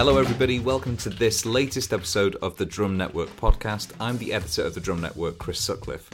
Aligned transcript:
Hello, 0.00 0.16
everybody. 0.16 0.60
Welcome 0.60 0.96
to 0.96 1.10
this 1.10 1.44
latest 1.44 1.92
episode 1.92 2.34
of 2.36 2.56
the 2.56 2.64
Drum 2.64 2.96
Network 2.96 3.28
podcast. 3.36 3.92
I'm 4.00 4.16
the 4.16 4.32
editor 4.32 4.62
of 4.62 4.72
the 4.72 4.80
Drum 4.80 5.02
Network, 5.02 5.36
Chris 5.36 5.60
Sutcliffe. 5.60 6.08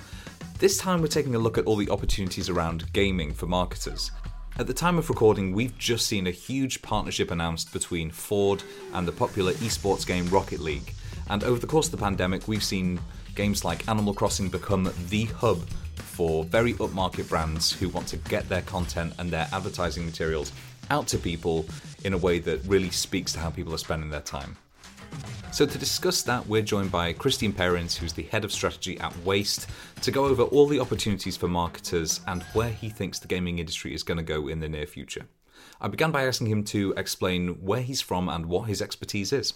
This 0.58 0.76
time, 0.76 1.00
we're 1.00 1.06
taking 1.06 1.36
a 1.36 1.38
look 1.38 1.56
at 1.56 1.66
all 1.66 1.76
the 1.76 1.88
opportunities 1.90 2.48
around 2.48 2.92
gaming 2.92 3.32
for 3.32 3.46
marketers. 3.46 4.10
At 4.58 4.66
the 4.66 4.74
time 4.74 4.98
of 4.98 5.08
recording, 5.08 5.52
we've 5.52 5.78
just 5.78 6.08
seen 6.08 6.26
a 6.26 6.32
huge 6.32 6.82
partnership 6.82 7.30
announced 7.30 7.72
between 7.72 8.10
Ford 8.10 8.64
and 8.92 9.06
the 9.06 9.12
popular 9.12 9.52
esports 9.52 10.04
game 10.04 10.26
Rocket 10.30 10.58
League. 10.58 10.92
And 11.30 11.44
over 11.44 11.60
the 11.60 11.68
course 11.68 11.86
of 11.86 11.92
the 11.92 12.04
pandemic, 12.04 12.48
we've 12.48 12.64
seen 12.64 12.98
games 13.36 13.64
like 13.64 13.88
Animal 13.88 14.14
Crossing 14.14 14.48
become 14.48 14.92
the 15.10 15.26
hub 15.26 15.60
for 15.94 16.42
very 16.42 16.72
upmarket 16.74 17.28
brands 17.28 17.70
who 17.70 17.88
want 17.90 18.08
to 18.08 18.16
get 18.16 18.48
their 18.48 18.62
content 18.62 19.12
and 19.20 19.30
their 19.30 19.46
advertising 19.52 20.04
materials 20.04 20.50
out 20.90 21.06
to 21.08 21.18
people 21.18 21.66
in 22.04 22.12
a 22.12 22.18
way 22.18 22.38
that 22.40 22.64
really 22.64 22.90
speaks 22.90 23.32
to 23.32 23.38
how 23.38 23.50
people 23.50 23.74
are 23.74 23.78
spending 23.78 24.10
their 24.10 24.20
time. 24.20 24.56
So, 25.52 25.64
to 25.64 25.78
discuss 25.78 26.22
that, 26.22 26.46
we're 26.46 26.62
joined 26.62 26.92
by 26.92 27.12
Christian 27.14 27.52
Perrins, 27.52 27.96
who's 27.96 28.12
the 28.12 28.24
head 28.24 28.44
of 28.44 28.52
strategy 28.52 28.98
at 29.00 29.16
Waste, 29.24 29.68
to 30.02 30.10
go 30.10 30.26
over 30.26 30.42
all 30.42 30.66
the 30.66 30.80
opportunities 30.80 31.36
for 31.36 31.48
marketers 31.48 32.20
and 32.26 32.42
where 32.52 32.68
he 32.68 32.90
thinks 32.90 33.18
the 33.18 33.28
gaming 33.28 33.58
industry 33.58 33.94
is 33.94 34.02
going 34.02 34.18
to 34.18 34.24
go 34.24 34.48
in 34.48 34.60
the 34.60 34.68
near 34.68 34.86
future. 34.86 35.26
I 35.80 35.88
began 35.88 36.10
by 36.10 36.26
asking 36.26 36.48
him 36.48 36.64
to 36.64 36.92
explain 36.96 37.62
where 37.64 37.80
he's 37.80 38.02
from 38.02 38.28
and 38.28 38.46
what 38.46 38.68
his 38.68 38.82
expertise 38.82 39.32
is. 39.32 39.54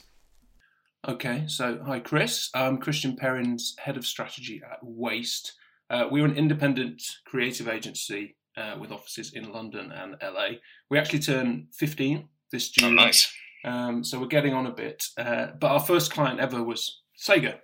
Okay, 1.07 1.45
so 1.47 1.81
hi 1.85 1.99
Chris. 2.01 2.51
I'm 2.55 2.79
Christian 2.79 3.17
Perrins, 3.17 3.75
head 3.79 3.97
of 3.97 4.07
strategy 4.07 4.63
at 4.71 4.79
Waste. 4.83 5.55
Uh, 5.89 6.07
we're 6.11 6.25
an 6.25 6.37
independent 6.37 7.03
creative 7.25 7.69
agency 7.69 8.37
uh, 8.61 8.77
with 8.79 8.93
offices 8.93 9.33
in 9.33 9.53
London 9.53 9.93
and 9.93 10.17
LA. 10.23 10.59
We 10.91 10.99
actually 10.99 11.21
turn 11.21 11.69
15 11.73 12.29
this 12.53 12.71
June. 12.71 12.99
Oh, 12.99 13.03
nice. 13.03 13.33
Um, 13.65 14.05
so 14.05 14.19
we're 14.21 14.27
getting 14.27 14.55
on 14.55 14.67
a 14.67 14.73
bit. 14.73 15.05
Uh, 15.17 15.49
but 15.59 15.71
our 15.71 15.81
first 15.81 16.13
client 16.13 16.41
ever 16.41 16.63
was 16.63 17.03
Sega. 17.19 17.59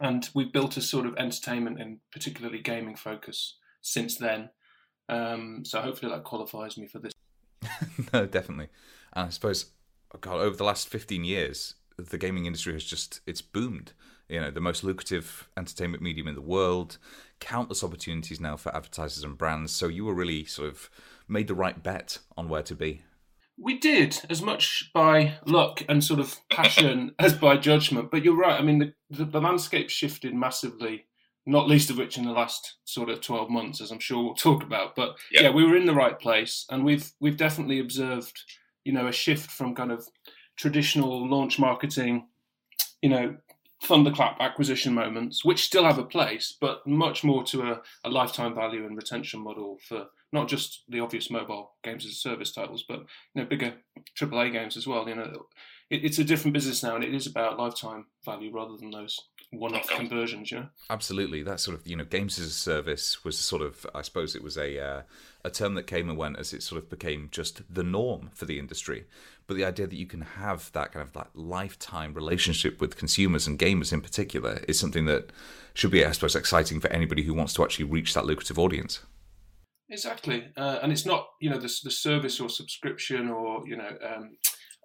And 0.00 0.28
we've 0.34 0.52
built 0.52 0.76
a 0.76 0.80
sort 0.80 1.06
of 1.06 1.16
entertainment 1.16 1.80
and 1.80 1.98
particularly 2.10 2.60
gaming 2.60 2.96
focus 2.96 3.56
since 3.82 4.16
then. 4.16 4.50
Um, 5.08 5.62
so 5.64 5.80
hopefully 5.80 6.10
that 6.12 6.24
qualifies 6.24 6.76
me 6.76 6.86
for 6.86 6.98
this. 6.98 7.12
no, 8.12 8.26
definitely. 8.26 8.68
And 9.12 9.26
I 9.26 9.30
suppose, 9.30 9.66
oh 10.14 10.18
God, 10.18 10.40
over 10.40 10.56
the 10.56 10.64
last 10.64 10.88
15 10.88 11.24
years, 11.24 11.74
the 11.98 12.18
gaming 12.18 12.46
industry 12.46 12.72
has 12.72 12.84
just, 12.84 13.20
it's 13.26 13.42
boomed. 13.42 13.92
You 14.32 14.40
know, 14.40 14.50
the 14.50 14.60
most 14.60 14.82
lucrative 14.82 15.46
entertainment 15.58 16.02
medium 16.02 16.26
in 16.26 16.34
the 16.34 16.40
world, 16.40 16.96
countless 17.38 17.84
opportunities 17.84 18.40
now 18.40 18.56
for 18.56 18.74
advertisers 18.74 19.24
and 19.24 19.36
brands. 19.36 19.72
So 19.72 19.88
you 19.88 20.06
were 20.06 20.14
really 20.14 20.46
sort 20.46 20.70
of 20.70 20.88
made 21.28 21.48
the 21.48 21.54
right 21.54 21.82
bet 21.82 22.18
on 22.34 22.48
where 22.48 22.62
to 22.62 22.74
be. 22.74 23.02
We 23.58 23.78
did 23.78 24.18
as 24.30 24.40
much 24.40 24.90
by 24.94 25.34
luck 25.44 25.82
and 25.86 26.02
sort 26.02 26.18
of 26.18 26.40
passion 26.50 27.14
as 27.18 27.34
by 27.34 27.58
judgment. 27.58 28.10
But 28.10 28.24
you're 28.24 28.34
right. 28.34 28.58
I 28.58 28.62
mean, 28.62 28.78
the, 28.78 28.94
the, 29.10 29.26
the 29.26 29.40
landscape 29.40 29.90
shifted 29.90 30.34
massively, 30.34 31.04
not 31.44 31.68
least 31.68 31.90
of 31.90 31.98
which 31.98 32.16
in 32.16 32.24
the 32.24 32.32
last 32.32 32.76
sort 32.84 33.10
of 33.10 33.20
12 33.20 33.50
months, 33.50 33.82
as 33.82 33.90
I'm 33.90 33.98
sure 33.98 34.24
we'll 34.24 34.34
talk 34.34 34.62
about. 34.62 34.96
But 34.96 35.16
yep. 35.30 35.42
yeah, 35.42 35.50
we 35.50 35.66
were 35.66 35.76
in 35.76 35.84
the 35.84 35.94
right 35.94 36.18
place, 36.18 36.64
and 36.70 36.86
we've 36.86 37.12
we've 37.20 37.36
definitely 37.36 37.80
observed, 37.80 38.40
you 38.84 38.94
know, 38.94 39.08
a 39.08 39.12
shift 39.12 39.50
from 39.50 39.74
kind 39.74 39.92
of 39.92 40.08
traditional 40.56 41.28
launch 41.28 41.58
marketing, 41.58 42.28
you 43.02 43.10
know, 43.10 43.36
thunderclap 43.82 44.36
acquisition 44.40 44.94
moments, 44.94 45.44
which 45.44 45.64
still 45.64 45.84
have 45.84 45.98
a 45.98 46.04
place, 46.04 46.56
but 46.60 46.86
much 46.86 47.24
more 47.24 47.42
to 47.44 47.62
a, 47.62 47.82
a, 48.04 48.10
lifetime 48.10 48.54
value 48.54 48.86
and 48.86 48.96
retention 48.96 49.40
model 49.40 49.78
for 49.86 50.06
not 50.32 50.48
just 50.48 50.84
the 50.88 51.00
obvious 51.00 51.30
mobile 51.30 51.72
games 51.82 52.04
as 52.04 52.12
a 52.12 52.14
service 52.14 52.52
titles, 52.52 52.84
but 52.88 53.00
you 53.34 53.42
know 53.42 53.44
bigger 53.44 53.74
AAA 54.16 54.52
games 54.52 54.76
as 54.76 54.86
well. 54.86 55.08
You 55.08 55.16
know, 55.16 55.46
it, 55.90 56.04
it's 56.04 56.18
a 56.18 56.24
different 56.24 56.54
business 56.54 56.82
now, 56.82 56.94
and 56.94 57.04
it 57.04 57.14
is 57.14 57.26
about 57.26 57.58
lifetime 57.58 58.06
value 58.24 58.52
rather 58.54 58.76
than 58.76 58.90
those 58.90 59.18
one-off 59.52 59.88
conversions. 59.88 60.50
You 60.50 60.60
know, 60.60 60.66
absolutely. 60.90 61.42
That 61.42 61.60
sort 61.60 61.78
of 61.78 61.86
you 61.86 61.96
know 61.96 62.04
games 62.04 62.38
as 62.38 62.46
a 62.46 62.50
service 62.50 63.24
was 63.24 63.38
sort 63.38 63.62
of 63.62 63.86
I 63.94 64.02
suppose 64.02 64.34
it 64.34 64.42
was 64.42 64.56
a 64.56 64.82
uh, 64.82 65.02
a 65.44 65.50
term 65.50 65.74
that 65.74 65.86
came 65.86 66.08
and 66.08 66.18
went 66.18 66.38
as 66.38 66.52
it 66.52 66.62
sort 66.62 66.82
of 66.82 66.88
became 66.88 67.28
just 67.30 67.62
the 67.72 67.82
norm 67.82 68.30
for 68.34 68.46
the 68.46 68.58
industry. 68.58 69.04
But 69.46 69.56
the 69.56 69.64
idea 69.64 69.86
that 69.86 69.96
you 69.96 70.06
can 70.06 70.22
have 70.22 70.72
that 70.72 70.92
kind 70.92 71.06
of 71.06 71.12
that 71.12 71.30
lifetime 71.34 72.14
relationship 72.14 72.80
with 72.80 72.96
consumers 72.96 73.46
and 73.46 73.58
gamers 73.58 73.92
in 73.92 74.00
particular 74.00 74.60
is 74.66 74.78
something 74.78 75.04
that 75.06 75.30
should 75.74 75.90
be, 75.90 76.04
I 76.04 76.12
suppose, 76.12 76.36
exciting 76.36 76.80
for 76.80 76.88
anybody 76.88 77.22
who 77.22 77.34
wants 77.34 77.54
to 77.54 77.64
actually 77.64 77.86
reach 77.86 78.14
that 78.14 78.26
lucrative 78.26 78.58
audience. 78.58 79.00
Exactly, 79.90 80.48
uh, 80.56 80.78
and 80.82 80.90
it's 80.90 81.04
not 81.04 81.28
you 81.40 81.50
know 81.50 81.58
the, 81.58 81.72
the 81.84 81.90
service 81.90 82.40
or 82.40 82.48
subscription 82.48 83.28
or 83.28 83.66
you 83.66 83.76
know 83.76 83.90
um, 84.02 84.36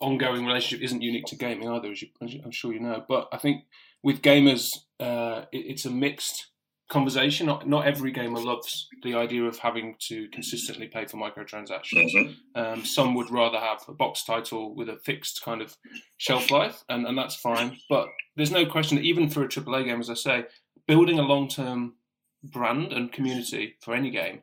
ongoing 0.01 0.45
relationship 0.45 0.83
isn't 0.83 1.01
unique 1.01 1.25
to 1.25 1.35
gaming 1.35 1.69
either, 1.69 1.91
as, 1.91 2.01
you, 2.01 2.09
as 2.21 2.35
I'm 2.43 2.51
sure 2.51 2.73
you 2.73 2.79
know. 2.79 3.03
But 3.07 3.29
I 3.31 3.37
think 3.37 3.63
with 4.07 4.21
gamers, 4.21 4.69
uh, 5.01 5.41
it, 5.51 5.65
it's 5.71 5.83
a 5.83 5.89
mixed 5.89 6.47
conversation. 6.89 7.45
Not, 7.45 7.67
not 7.67 7.85
every 7.85 8.13
gamer 8.13 8.39
loves 8.39 8.87
the 9.03 9.15
idea 9.15 9.43
of 9.43 9.59
having 9.59 9.97
to 10.07 10.29
consistently 10.29 10.87
pay 10.87 11.05
for 11.05 11.17
microtransactions. 11.17 12.13
Mm-hmm. 12.15 12.31
Um, 12.55 12.85
some 12.85 13.15
would 13.15 13.29
rather 13.29 13.59
have 13.59 13.81
a 13.89 13.91
box 13.91 14.23
title 14.23 14.73
with 14.73 14.87
a 14.87 14.95
fixed 15.03 15.43
kind 15.43 15.61
of 15.61 15.75
shelf 16.15 16.49
life, 16.49 16.85
and, 16.87 17.05
and 17.05 17.17
that's 17.17 17.35
fine. 17.35 17.79
But 17.89 18.07
there's 18.37 18.49
no 18.49 18.65
question 18.65 18.95
that 18.95 19.03
even 19.03 19.29
for 19.29 19.43
a 19.43 19.47
AAA 19.49 19.83
game, 19.83 19.99
as 19.99 20.09
I 20.09 20.13
say, 20.13 20.45
building 20.87 21.19
a 21.19 21.23
long 21.23 21.49
term 21.49 21.95
brand 22.41 22.93
and 22.93 23.11
community 23.11 23.75
for 23.81 23.93
any 23.93 24.09
game 24.09 24.41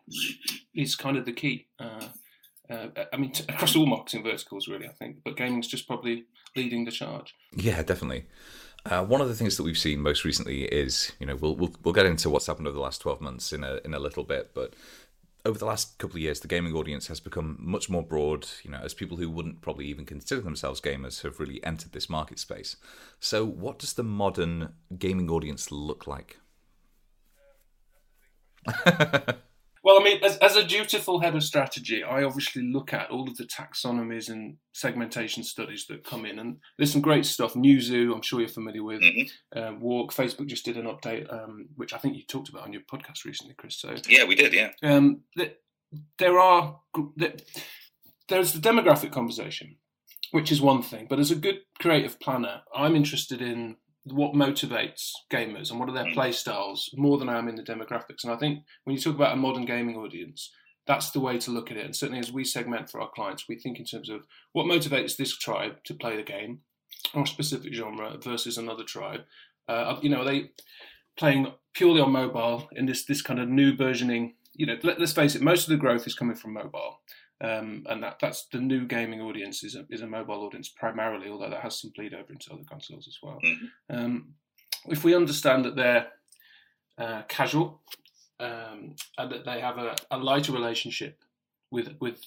is 0.75 0.95
kind 0.95 1.17
of 1.17 1.25
the 1.25 1.33
key. 1.33 1.69
Uh, 1.81 2.09
uh, 2.69 2.89
I 3.15 3.17
mean, 3.17 3.33
t- 3.33 3.45
across 3.49 3.75
all 3.77 3.87
marketing 3.87 4.25
verticals, 4.25 4.69
really, 4.69 4.87
I 4.87 4.93
think, 4.93 5.21
but 5.25 5.39
gaming's 5.39 5.69
just 5.69 5.87
probably 5.87 6.25
leading 6.55 6.85
the 6.85 6.91
charge. 6.91 7.35
Yeah, 7.57 7.83
definitely. 7.83 8.27
Uh, 8.87 9.03
one 9.03 9.21
of 9.23 9.29
the 9.29 9.35
things 9.35 9.57
that 9.57 9.63
we've 9.63 9.79
seen 9.79 10.01
most 10.01 10.25
recently 10.25 10.65
is, 10.65 11.13
you 11.19 11.27
know, 11.27 11.37
we'll, 11.37 11.57
we'll 11.57 11.73
we'll 11.83 11.95
get 11.95 12.05
into 12.05 12.29
what's 12.29 12.47
happened 12.47 12.67
over 12.67 12.75
the 12.75 12.83
last 12.83 13.01
twelve 13.01 13.21
months 13.21 13.53
in 13.53 13.65
a 13.65 13.81
in 13.85 13.95
a 13.95 13.99
little 13.99 14.25
bit, 14.25 14.51
but 14.55 14.75
over 15.47 15.59
the 15.59 15.65
last 15.67 15.99
couple 15.99 16.17
of 16.17 16.23
years, 16.23 16.41
the 16.41 16.49
gaming 16.49 16.75
audience 16.75 17.07
has 17.07 17.21
become 17.21 17.57
much 17.59 17.89
more 17.89 18.03
broad. 18.03 18.47
You 18.63 18.71
know, 18.71 18.81
as 18.83 18.93
people 18.93 19.17
who 19.17 19.31
wouldn't 19.31 19.63
probably 19.63 19.87
even 19.87 20.05
consider 20.05 20.43
themselves 20.43 20.81
gamers 20.83 21.23
have 21.23 21.41
really 21.41 21.65
entered 21.65 21.93
this 21.93 22.11
market 22.11 22.39
space. 22.39 22.77
So, 23.21 23.47
what 23.47 23.79
does 23.79 23.95
the 23.95 24.03
modern 24.05 24.75
gaming 24.99 25.31
audience 25.31 25.71
look 25.71 26.07
like? 26.07 26.39
well, 29.85 30.01
I 30.01 30.03
mean, 30.03 30.25
as, 30.25 30.39
as 30.39 30.57
a 30.57 30.65
dutiful 30.65 31.21
head 31.21 31.37
of 31.37 31.45
strategy, 31.45 32.03
I 32.03 32.25
obviously 32.25 32.63
look 32.63 32.95
at 32.95 33.11
all 33.11 33.29
of 33.29 33.37
the 33.37 33.45
taxonomies 33.45 34.31
and 34.31 34.57
segmentation 34.73 35.45
studies 35.45 35.85
that 35.89 36.05
come 36.05 36.25
in, 36.25 36.39
and 36.39 36.57
there's 36.79 36.91
some 36.91 37.03
great 37.03 37.27
stuff. 37.27 37.53
Newzoo, 37.53 38.15
I'm 38.15 38.23
sure 38.23 38.41
you're 38.41 38.49
familiar 38.49 38.83
with. 38.83 39.03
Mm-hmm. 39.03 39.59
Uh, 39.59 39.73
WARC, 39.79 40.09
Facebook 40.09 40.47
just 40.47 40.65
did 40.65 40.79
an 40.79 40.87
update, 40.87 41.31
um, 41.31 41.67
which 41.77 41.93
I 41.93 41.99
think 41.99 42.17
you 42.17 42.23
talked 42.27 42.49
about 42.49 42.63
on 42.63 42.73
your 42.73 42.81
podcast 42.91 43.27
recently, 43.27 43.55
Chris. 43.59 43.77
So 43.77 43.95
yeah, 44.09 44.25
we 44.25 44.35
did. 44.35 44.55
Yeah. 44.55 44.71
Um, 44.83 45.21
there 46.19 46.39
are 46.41 46.81
there's 48.29 48.53
the 48.55 48.61
demographic 48.61 49.13
conversation, 49.13 49.77
which 50.31 50.51
is 50.51 50.63
one 50.63 50.83
thing, 50.83 51.09
but 51.11 51.21
as 51.21 51.31
a 51.31 51.37
good 51.37 51.59
creative 51.79 52.19
planner, 52.21 52.63
I'm 52.75 52.97
interested 52.97 53.43
in 53.43 53.77
what 54.05 54.35
motivates 54.35 55.13
gamers 55.33 55.71
and 55.71 55.81
what 55.81 55.89
are 55.89 55.95
their 55.95 56.05
mm. 56.05 56.15
play 56.15 56.33
styles 56.33 56.91
more 56.95 57.19
than 57.19 57.29
I 57.29 57.39
am 57.39 57.49
in 57.49 57.57
the 57.57 57.63
demographics. 57.63 58.23
And 58.23 58.33
I 58.33 58.37
think 58.37 58.61
when 58.85 58.95
you 58.95 59.01
talk 59.01 59.15
about 59.15 59.33
a 59.33 59.37
modern 59.37 59.65
gaming 59.65 59.97
audience, 59.97 60.51
that's 60.87 61.11
the 61.11 61.21
way 61.21 61.39
to 61.39 61.51
look 61.51 61.71
at 61.71 61.79
it. 61.79 61.87
And 61.87 61.97
certainly 61.97 62.21
as 62.21 62.33
we 62.33 62.45
segment 62.45 62.91
for 62.91 63.01
our 63.01 63.11
clients, 63.15 63.49
we 63.49 63.59
think 63.59 63.79
in 63.79 63.87
terms 63.87 64.11
of 64.11 64.27
what 64.53 64.67
motivates 64.67 65.17
this 65.17 65.37
tribe 65.37 65.83
to 65.85 65.95
play 65.95 66.17
the 66.17 66.23
game 66.23 66.61
or 67.15 67.23
a 67.23 67.27
specific 67.27 67.73
genre 67.73 68.19
versus 68.23 68.59
another 68.59 68.85
tribe. 68.85 69.21
Uh, 69.69 69.99
you 70.03 70.11
know, 70.11 70.21
are 70.21 70.25
they 70.25 70.51
playing 71.17 71.53
purely 71.73 72.01
on 72.01 72.13
mobile 72.13 72.69
in 72.73 72.87
this 72.87 73.05
this 73.05 73.23
kind 73.23 73.41
of 73.41 73.49
new 73.49 73.75
versioning? 73.75 74.35
You 74.53 74.67
know, 74.67 74.77
let, 74.83 75.01
us 75.01 75.13
face 75.13 75.35
it, 75.35 75.43
most 75.43 75.65
of 75.65 75.71
the 75.71 75.77
growth 75.77 76.07
is 76.07 76.15
coming 76.15 76.37
from 76.37 76.53
mobile. 76.53 77.01
Um, 77.41 77.85
and 77.89 78.03
that, 78.03 78.19
that's 78.21 78.47
the 78.53 78.61
new 78.61 78.87
gaming 78.87 79.21
audience 79.21 79.65
is 79.65 79.75
a, 79.75 79.85
is 79.91 80.03
a 80.03 80.07
mobile 80.07 80.43
audience 80.45 80.69
primarily, 80.69 81.29
although 81.29 81.51
that 81.51 81.61
has 81.61 81.81
some 81.81 81.93
bleed 81.95 82.15
over 82.15 82.33
into 82.33 82.53
other 82.53 82.63
consoles 82.69 83.09
as 83.09 83.19
well. 83.23 83.39
Mm-hmm. 83.45 83.97
Um, 83.97 84.35
if 84.87 85.05
we 85.05 85.15
understand 85.15 85.65
that 85.65 85.77
they're 85.77 86.09
uh, 86.99 87.23
casual 87.29 87.83
um, 88.39 88.95
and 89.19 89.33
that 89.33 89.45
they 89.45 89.61
have 89.61 89.79
a, 89.79 89.97
a, 90.11 90.19
lighter 90.19 90.53
relationship 90.53 91.19
with 91.71 91.89
with 92.01 92.21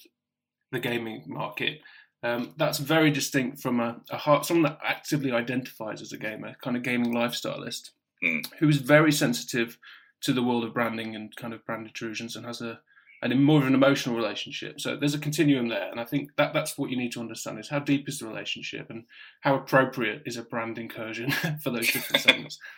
the 0.72 0.80
gaming 0.80 1.22
market, 1.26 1.80
um, 2.22 2.52
that's 2.56 2.78
very 2.78 3.10
distinct 3.10 3.60
from 3.60 3.80
a, 3.80 4.00
a 4.10 4.18
heart, 4.18 4.44
someone 4.44 4.70
that 4.70 4.78
actively 4.84 5.32
identifies 5.32 6.02
as 6.02 6.12
a 6.12 6.18
gamer, 6.18 6.54
kind 6.60 6.76
of 6.76 6.82
gaming 6.82 7.14
lifestylist, 7.14 7.90
mm. 8.22 8.44
who 8.58 8.68
is 8.68 8.78
very 8.78 9.12
sensitive 9.12 9.78
to 10.20 10.32
the 10.32 10.42
world 10.42 10.64
of 10.64 10.74
branding 10.74 11.14
and 11.14 11.34
kind 11.36 11.54
of 11.54 11.64
brand 11.64 11.86
intrusions 11.86 12.36
and 12.36 12.44
has 12.44 12.60
a 12.60 12.80
and 13.22 13.32
in 13.32 13.42
more 13.42 13.60
of 13.60 13.66
an 13.66 13.74
emotional 13.74 14.16
relationship. 14.16 14.80
So 14.80 14.96
there's 14.96 15.14
a 15.14 15.18
continuum 15.18 15.68
there, 15.68 15.90
and 15.90 16.00
I 16.00 16.04
think 16.04 16.30
that 16.36 16.52
that's 16.52 16.78
what 16.78 16.90
you 16.90 16.96
need 16.96 17.12
to 17.12 17.20
understand: 17.20 17.58
is 17.58 17.68
how 17.68 17.78
deep 17.80 18.08
is 18.08 18.18
the 18.18 18.26
relationship, 18.26 18.90
and 18.90 19.04
how 19.40 19.54
appropriate 19.54 20.22
is 20.26 20.36
a 20.36 20.42
brand 20.42 20.78
incursion 20.78 21.30
for 21.62 21.70
those 21.70 21.90
different 21.90 22.22
segments. 22.22 22.58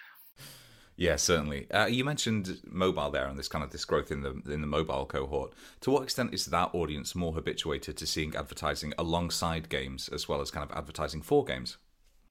Yeah, 1.01 1.17
certainly. 1.17 1.67
Uh, 1.71 1.87
you 1.87 2.05
mentioned 2.05 2.61
mobile 2.67 3.11
there, 3.11 3.27
and 3.27 3.39
this 3.39 3.49
kind 3.49 3.65
of 3.65 3.71
this 3.71 3.87
growth 3.87 4.13
in 4.13 4.21
the 4.21 4.43
in 4.53 4.61
the 4.61 4.67
mobile 4.67 5.07
cohort. 5.07 5.55
To 5.81 5.91
what 5.91 6.03
extent 6.03 6.35
is 6.35 6.45
that 6.45 6.75
audience 6.75 7.15
more 7.15 7.33
habituated 7.33 7.97
to 7.97 8.07
seeing 8.07 8.37
advertising 8.37 8.93
alongside 8.99 9.71
games 9.71 10.11
as 10.11 10.29
well 10.29 10.43
as 10.43 10.51
kind 10.51 10.71
of 10.71 10.77
advertising 10.77 11.23
for 11.23 11.43
games? 11.43 11.79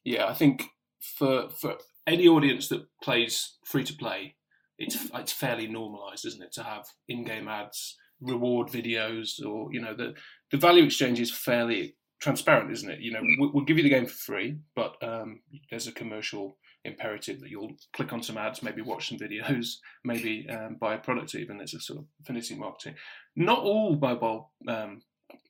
Yeah, 0.04 0.28
I 0.28 0.36
think 0.36 0.66
for 1.00 1.50
for 1.50 1.78
any 2.06 2.28
audience 2.28 2.68
that 2.70 2.86
plays 3.02 3.58
free 3.66 3.84
to 3.86 3.94
play, 3.94 4.36
it's 4.80 4.98
it's 5.14 5.34
fairly 5.34 5.68
normalised, 5.68 6.26
isn't 6.26 6.42
it, 6.42 6.52
to 6.54 6.64
have 6.64 6.86
in-game 7.08 7.48
ads, 7.48 7.98
reward 8.22 8.70
videos, 8.70 9.46
or 9.46 9.72
you 9.72 9.81
know 9.81 9.94
the 9.94 10.16
the 10.52 10.58
value 10.58 10.84
exchange 10.84 11.20
is 11.20 11.31
fairly 11.31 11.96
transparent, 12.20 12.72
isn't 12.72 12.90
it? 12.90 13.00
You 13.00 13.12
know, 13.14 13.22
we'll, 13.38 13.52
we'll 13.54 13.66
give 13.66 13.78
you 13.78 13.84
the 13.84 13.90
game 13.90 14.06
for 14.06 14.14
free, 14.14 14.58
but 14.76 14.96
um, 15.02 15.42
there's 15.70 15.88
a 15.88 15.92
commercial 15.92 16.58
imperative 16.86 17.40
that 17.40 17.50
you'll 17.50 17.72
click 17.94 18.14
on 18.14 18.24
some 18.24 18.38
ads, 18.38 18.64
maybe 18.64 18.81
watch 18.81 19.10
some 19.10 19.18
videos, 19.18 19.76
maybe 20.04 20.48
um, 20.50 20.78
buy 20.80 20.96
a 20.96 21.00
product 21.00 21.36
even. 21.36 21.62
It's 21.62 21.74
a 21.74 21.80
sort 21.80 22.00
of 22.00 22.06
affinity 22.22 22.56
marketing. 22.56 22.96
Not 23.36 23.60
all 23.60 23.96
mobile 23.96 24.52
um, 24.68 25.02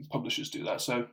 publishers 0.09 0.49
do 0.49 0.63
that. 0.65 0.81
So 0.81 1.07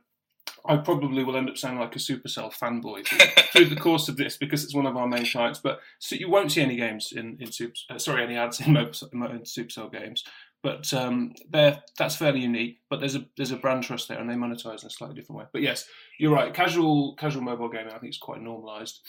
I 0.65 0.77
probably 0.77 1.23
will 1.23 1.37
end 1.37 1.49
up 1.49 1.57
sounding 1.57 1.79
like 1.79 1.95
a 1.95 1.99
Supercell 1.99 2.53
fanboy 2.53 3.05
through, 3.51 3.65
the 3.65 3.75
course 3.75 4.09
of 4.09 4.17
this 4.17 4.37
because 4.37 4.63
it's 4.63 4.75
one 4.75 4.85
of 4.85 4.97
our 4.97 5.07
main 5.07 5.25
clients. 5.25 5.59
But 5.59 5.79
so 5.99 6.15
you 6.15 6.29
won't 6.29 6.51
see 6.51 6.61
any 6.61 6.75
games 6.75 7.13
in 7.15 7.37
in 7.39 7.51
Super, 7.51 7.73
uh, 7.89 7.97
sorry, 7.97 8.23
any 8.23 8.35
ads 8.35 8.59
in, 8.59 8.75
in 8.75 8.85
Supercell 8.85 9.91
games. 9.91 10.23
But 10.63 10.91
um, 10.93 11.33
that's 11.51 12.15
fairly 12.15 12.41
unique. 12.41 12.79
But 12.89 12.99
there's 12.99 13.15
a 13.15 13.25
there's 13.37 13.51
a 13.51 13.57
brand 13.57 13.83
trust 13.83 14.07
there, 14.07 14.19
and 14.19 14.29
they 14.29 14.33
monetize 14.33 14.81
in 14.81 14.87
a 14.87 14.89
slightly 14.89 15.15
different 15.15 15.39
way. 15.39 15.45
But 15.53 15.61
yes, 15.61 15.85
you're 16.19 16.33
right. 16.33 16.53
Casual 16.53 17.15
casual 17.15 17.43
mobile 17.43 17.69
gaming, 17.69 17.93
I 17.93 17.99
think, 17.99 18.11
is 18.11 18.17
quite 18.17 18.41
normalised. 18.41 18.99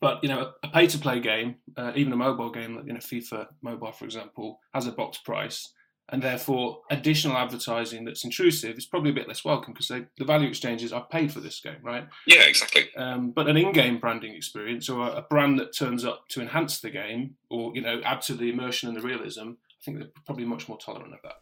But 0.00 0.22
you 0.22 0.28
know, 0.28 0.52
a 0.62 0.68
pay 0.68 0.86
to 0.86 0.98
play 0.98 1.20
game, 1.20 1.56
uh, 1.76 1.92
even 1.96 2.12
a 2.12 2.16
mobile 2.16 2.50
game, 2.50 2.76
like 2.76 2.86
you 2.86 2.92
know, 2.92 3.00
FIFA 3.00 3.48
Mobile, 3.62 3.92
for 3.92 4.04
example, 4.04 4.60
has 4.72 4.86
a 4.86 4.92
box 4.92 5.18
price, 5.18 5.72
and 6.08 6.22
therefore 6.22 6.80
additional 6.90 7.36
advertising 7.36 8.04
that's 8.04 8.24
intrusive 8.24 8.76
is 8.76 8.86
probably 8.86 9.10
a 9.10 9.14
bit 9.14 9.28
less 9.28 9.44
welcome 9.44 9.72
because 9.72 9.88
the 9.88 10.24
value 10.24 10.48
exchanges 10.48 10.92
are 10.92 11.06
paid 11.06 11.32
for 11.32 11.40
this 11.40 11.60
game, 11.60 11.76
right? 11.82 12.06
Yeah, 12.26 12.42
exactly. 12.42 12.94
Um, 12.96 13.30
but 13.30 13.48
an 13.48 13.56
in-game 13.56 13.98
branding 13.98 14.34
experience 14.34 14.88
or 14.88 15.06
a, 15.06 15.12
a 15.12 15.22
brand 15.22 15.58
that 15.58 15.74
turns 15.74 16.04
up 16.04 16.28
to 16.28 16.40
enhance 16.40 16.80
the 16.80 16.90
game 16.90 17.36
or 17.50 17.72
you 17.74 17.80
know 17.82 18.00
add 18.04 18.20
to 18.22 18.34
the 18.34 18.50
immersion 18.50 18.88
and 18.88 18.98
the 18.98 19.02
realism, 19.02 19.50
I 19.50 19.84
think 19.84 19.98
they're 19.98 20.08
probably 20.26 20.44
much 20.44 20.68
more 20.68 20.78
tolerant 20.78 21.14
of 21.14 21.20
that. 21.22 21.36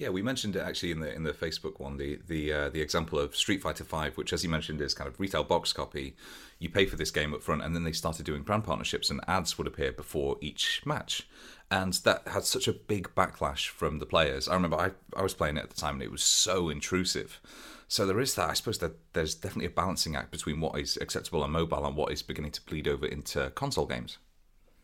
Yeah, 0.00 0.08
we 0.08 0.22
mentioned 0.22 0.56
it 0.56 0.60
actually 0.60 0.92
in 0.92 1.00
the 1.00 1.14
in 1.14 1.24
the 1.24 1.32
Facebook 1.34 1.78
one, 1.78 1.98
the 1.98 2.18
the 2.26 2.50
uh, 2.50 2.68
the 2.70 2.80
example 2.80 3.18
of 3.18 3.36
Street 3.36 3.60
Fighter 3.60 3.84
Five, 3.84 4.16
which, 4.16 4.32
as 4.32 4.42
you 4.42 4.48
mentioned, 4.48 4.80
is 4.80 4.94
kind 4.94 5.06
of 5.06 5.20
retail 5.20 5.44
box 5.44 5.74
copy. 5.74 6.16
You 6.58 6.70
pay 6.70 6.86
for 6.86 6.96
this 6.96 7.10
game 7.10 7.34
up 7.34 7.42
front, 7.42 7.62
and 7.62 7.74
then 7.74 7.84
they 7.84 7.92
started 7.92 8.24
doing 8.24 8.42
brand 8.42 8.64
partnerships, 8.64 9.10
and 9.10 9.20
ads 9.28 9.58
would 9.58 9.66
appear 9.66 9.92
before 9.92 10.38
each 10.40 10.80
match, 10.86 11.28
and 11.70 11.94
that 12.04 12.26
had 12.28 12.44
such 12.44 12.66
a 12.68 12.72
big 12.72 13.14
backlash 13.14 13.68
from 13.68 13.98
the 13.98 14.06
players. 14.06 14.48
I 14.48 14.54
remember 14.54 14.76
I 14.76 14.90
I 15.16 15.22
was 15.22 15.34
playing 15.34 15.56
it 15.56 15.64
at 15.64 15.70
the 15.70 15.80
time, 15.80 15.94
and 15.94 16.02
it 16.02 16.10
was 16.10 16.22
so 16.22 16.68
intrusive. 16.68 17.40
So 17.88 18.06
there 18.06 18.20
is 18.20 18.34
that. 18.36 18.50
I 18.50 18.54
suppose 18.54 18.78
that 18.78 18.96
there's 19.14 19.34
definitely 19.34 19.66
a 19.66 19.70
balancing 19.70 20.14
act 20.14 20.30
between 20.30 20.60
what 20.60 20.78
is 20.78 20.96
acceptable 21.00 21.42
on 21.42 21.50
mobile 21.50 21.84
and 21.84 21.96
what 21.96 22.12
is 22.12 22.22
beginning 22.22 22.52
to 22.52 22.62
bleed 22.62 22.86
over 22.86 23.04
into 23.06 23.50
console 23.50 23.86
games. 23.86 24.18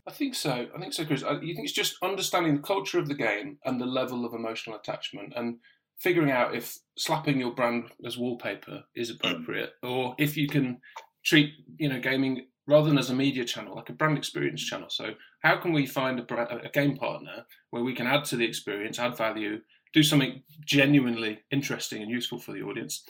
I 0.07 0.13
think 0.13 0.35
so. 0.35 0.67
I 0.75 0.79
think 0.79 0.93
so, 0.93 1.05
Chris. 1.05 1.23
You 1.23 1.55
think 1.55 1.65
it's 1.65 1.73
just 1.73 1.97
understanding 2.03 2.57
the 2.57 2.63
culture 2.63 2.99
of 2.99 3.09
the 3.09 3.15
game 3.15 3.59
and 3.65 3.81
the 3.81 3.87
level 3.87 4.25
of 4.25 4.35
emotional 4.35 4.77
attachment, 4.77 5.33
and 5.37 5.59
figuring 5.99 6.31
out 6.31 6.55
if 6.55 6.79
slapping 6.97 7.41
your 7.41 7.55
brand 7.55 7.85
as 8.05 8.17
wallpaper 8.17 8.85
is 8.95 9.11
appropriate, 9.11 9.73
or 9.83 10.15
if 10.19 10.37
you 10.37 10.49
can 10.49 10.81
treat 11.25 11.53
you 11.77 11.89
know 11.89 11.99
gaming 11.99 12.47
rather 12.67 12.89
than 12.89 12.99
as 12.99 13.11
a 13.11 13.15
media 13.15 13.45
channel, 13.45 13.75
like 13.75 13.89
a 13.89 13.93
brand 13.93 14.19
experience 14.19 14.63
channel. 14.63 14.89
So, 14.91 15.15
how 15.41 15.57
can 15.57 15.73
we 15.73 15.87
find 15.87 16.19
a, 16.19 16.65
a 16.65 16.71
game 16.71 16.97
partner 16.97 17.47
where 17.71 17.85
we 17.85 17.95
can 17.95 18.07
add 18.07 18.25
to 18.27 18.37
the 18.37 18.45
experience, 18.45 18.99
add 18.99 19.17
value, 19.17 19.61
do 19.93 20.03
something 20.03 20.43
genuinely 20.65 21.41
interesting 21.51 22.03
and 22.03 22.11
useful 22.11 22.39
for 22.39 22.53
the 22.53 22.63
audience, 22.63 23.05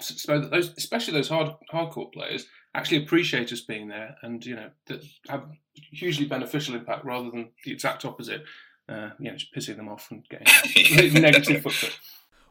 so 0.00 0.40
that 0.40 0.50
those, 0.50 0.72
especially 0.76 1.14
those 1.14 1.28
hard 1.28 1.50
hardcore 1.72 2.12
players, 2.12 2.46
actually 2.74 3.02
appreciate 3.02 3.52
us 3.52 3.60
being 3.60 3.88
there 3.88 4.16
and 4.22 4.44
you 4.44 4.54
know 4.54 4.70
that 4.86 5.02
have 5.28 5.44
hugely 5.74 6.26
beneficial 6.26 6.74
impact 6.74 7.04
rather 7.04 7.30
than 7.30 7.50
the 7.64 7.72
exact 7.72 8.04
opposite. 8.04 8.44
Uh, 8.88 9.10
you 9.18 9.28
know, 9.28 9.36
just 9.36 9.52
pissing 9.52 9.76
them 9.76 9.88
off 9.88 10.08
and 10.12 10.24
getting 10.28 11.12
negative 11.20 11.60
footprint. 11.60 11.98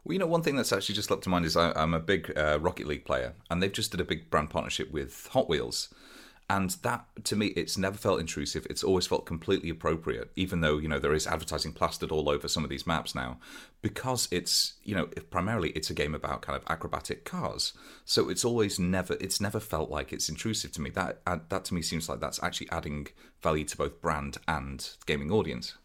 Well, 0.03 0.13
you 0.13 0.19
know, 0.19 0.27
one 0.27 0.43
thing 0.43 0.57
that's 0.57 0.73
actually 0.73 0.95
just 0.95 1.09
leapt 1.09 1.23
to 1.23 1.29
mind 1.29 1.45
is 1.45 1.55
I, 1.55 1.71
am 1.81 1.93
a 1.93 1.99
big 1.99 2.31
uh, 2.37 2.59
Rocket 2.59 2.87
League 2.87 3.05
player, 3.05 3.33
and 3.49 3.63
they've 3.63 3.71
just 3.71 3.91
did 3.91 4.01
a 4.01 4.03
big 4.03 4.29
brand 4.29 4.49
partnership 4.49 4.91
with 4.91 5.27
Hot 5.31 5.47
Wheels 5.47 5.93
and 6.49 6.71
that 6.83 7.05
to 7.23 7.35
me 7.35 7.47
it's 7.47 7.77
never 7.77 7.97
felt 7.97 8.19
intrusive. 8.19 8.67
It's 8.69 8.83
always 8.83 9.07
felt 9.07 9.25
completely 9.25 9.69
appropriate 9.69 10.31
even 10.35 10.61
though 10.61 10.77
you 10.77 10.87
know 10.87 10.99
there 10.99 11.13
is 11.13 11.27
advertising 11.27 11.73
plastered 11.73 12.11
all 12.11 12.29
over 12.29 12.47
some 12.47 12.63
of 12.63 12.69
these 12.69 12.85
maps 12.85 13.15
now 13.15 13.39
because 13.81 14.27
it's 14.31 14.73
you 14.83 14.95
know 14.95 15.07
primarily 15.29 15.69
it's 15.69 15.89
a 15.89 15.93
game 15.93 16.13
about 16.13 16.41
kind 16.41 16.55
of 16.55 16.63
acrobatic 16.69 17.25
cars. 17.25 17.73
So 18.05 18.29
it's 18.29 18.45
always 18.45 18.79
never 18.79 19.17
it's 19.19 19.41
never 19.41 19.59
felt 19.59 19.89
like 19.89 20.13
it's 20.13 20.29
intrusive 20.29 20.71
to 20.73 20.81
me. 20.81 20.89
That 20.91 21.21
uh, 21.25 21.39
that 21.49 21.65
to 21.65 21.73
me 21.73 21.81
seems 21.81 22.07
like 22.07 22.19
that's 22.19 22.41
actually 22.43 22.69
adding 22.71 23.07
value 23.41 23.65
to 23.65 23.77
both 23.77 24.01
brand 24.01 24.37
and 24.47 24.87
gaming 25.05 25.31
audience 25.31 25.75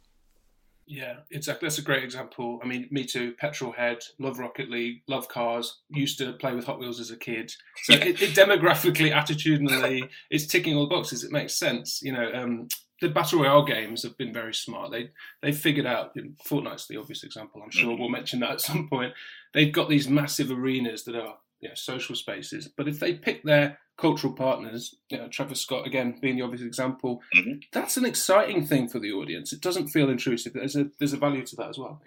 yeah, 0.90 1.18
exactly. 1.30 1.66
That's 1.66 1.78
a 1.78 1.82
great 1.82 2.02
example. 2.02 2.58
I 2.64 2.66
mean, 2.66 2.88
me 2.90 3.04
too. 3.04 3.34
Petrol 3.38 3.70
head, 3.70 3.98
love 4.18 4.40
Rocket 4.40 4.68
League, 4.68 5.02
love 5.06 5.28
cars. 5.28 5.78
Used 5.88 6.18
to 6.18 6.32
play 6.32 6.52
with 6.52 6.64
Hot 6.64 6.80
Wheels 6.80 6.98
as 6.98 7.12
a 7.12 7.16
kid. 7.16 7.52
So 7.84 7.92
it, 7.92 8.20
it 8.20 8.34
demographically, 8.34 9.12
attitudinally, 9.12 10.08
it's 10.30 10.48
ticking 10.48 10.74
all 10.74 10.88
the 10.88 10.94
boxes. 10.94 11.22
It 11.22 11.30
makes 11.30 11.54
sense. 11.54 12.02
You 12.02 12.12
know, 12.12 12.32
um, 12.34 12.66
the 13.00 13.08
battle 13.08 13.38
royale 13.38 13.64
games 13.64 14.02
have 14.02 14.18
been 14.18 14.32
very 14.32 14.52
smart. 14.52 14.90
They 14.90 15.10
they 15.42 15.52
figured 15.52 15.86
out. 15.86 16.10
You 16.16 16.24
know, 16.24 16.30
Fortnite's 16.44 16.88
the 16.88 16.96
obvious 16.96 17.22
example. 17.22 17.62
I'm 17.62 17.70
sure 17.70 17.96
we'll 17.96 18.08
mention 18.08 18.40
that 18.40 18.50
at 18.50 18.60
some 18.60 18.88
point. 18.88 19.12
They've 19.54 19.72
got 19.72 19.88
these 19.88 20.08
massive 20.08 20.50
arenas 20.50 21.04
that 21.04 21.14
are 21.14 21.36
you 21.60 21.68
know, 21.68 21.74
social 21.74 22.14
spaces. 22.14 22.68
But 22.68 22.88
if 22.88 23.00
they 23.00 23.14
pick 23.14 23.42
their 23.44 23.78
cultural 23.96 24.32
partners, 24.32 24.96
you 25.10 25.18
know, 25.18 25.28
Travis 25.28 25.60
Scott 25.60 25.86
again 25.86 26.18
being 26.20 26.36
the 26.36 26.42
obvious 26.42 26.62
example, 26.62 27.22
mm-hmm. 27.36 27.58
that's 27.72 27.96
an 27.96 28.04
exciting 28.04 28.66
thing 28.66 28.88
for 28.88 28.98
the 28.98 29.12
audience. 29.12 29.52
It 29.52 29.60
doesn't 29.60 29.88
feel 29.88 30.10
intrusive. 30.10 30.54
There's 30.54 30.76
a 30.76 30.90
there's 30.98 31.12
a 31.12 31.18
value 31.18 31.44
to 31.46 31.56
that 31.56 31.68
as 31.68 31.78
well. 31.78 32.02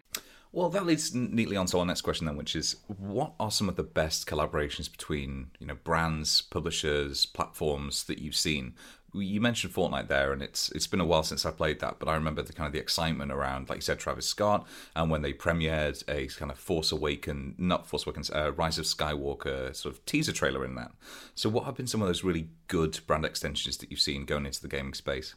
Well, 0.51 0.69
that 0.69 0.85
leads 0.85 1.15
neatly 1.15 1.57
on 1.57 1.65
to 1.67 1.79
our 1.79 1.85
next 1.85 2.01
question 2.01 2.27
then, 2.27 2.37
which 2.37 2.55
is 2.55 2.75
what 2.85 3.33
are 3.39 3.49
some 3.49 3.67
of 3.67 3.75
the 3.75 3.83
best 3.83 4.27
collaborations 4.27 4.91
between 4.91 5.47
you 5.59 5.67
know 5.67 5.77
brands, 5.83 6.41
publishers, 6.41 7.25
platforms 7.25 8.03
that 8.05 8.19
you've 8.19 8.35
seen? 8.35 8.75
You 9.13 9.39
mentioned 9.39 9.73
Fortnite 9.73 10.07
there, 10.07 10.33
and 10.33 10.41
it's 10.41 10.69
it's 10.71 10.87
been 10.87 10.99
a 10.99 11.05
while 11.05 11.23
since 11.23 11.45
I 11.45 11.51
played 11.51 11.79
that, 11.79 11.99
but 11.99 12.07
I 12.07 12.15
remember 12.15 12.41
the 12.41 12.53
kind 12.53 12.67
of 12.67 12.73
the 12.73 12.79
excitement 12.79 13.31
around, 13.31 13.69
like 13.69 13.77
you 13.77 13.81
said, 13.81 13.99
Travis 13.99 14.25
Scott, 14.25 14.67
and 14.95 15.11
when 15.11 15.21
they 15.21 15.33
premiered 15.33 16.03
a 16.07 16.27
kind 16.27 16.51
of 16.51 16.57
Force 16.57 16.91
Awaken, 16.91 17.55
not 17.57 17.87
Force 17.87 18.05
Awakens, 18.05 18.31
uh, 18.31 18.51
Rise 18.53 18.79
of 18.79 18.85
Skywalker 18.85 19.75
sort 19.75 19.93
of 19.93 20.05
teaser 20.05 20.31
trailer 20.31 20.65
in 20.65 20.75
that. 20.75 20.91
So, 21.35 21.49
what 21.49 21.65
have 21.65 21.75
been 21.75 21.87
some 21.87 22.01
of 22.01 22.07
those 22.07 22.23
really 22.23 22.49
good 22.67 22.99
brand 23.05 23.25
extensions 23.25 23.77
that 23.77 23.91
you've 23.91 23.99
seen 23.99 24.25
going 24.25 24.45
into 24.45 24.61
the 24.61 24.67
gaming 24.67 24.93
space? 24.93 25.35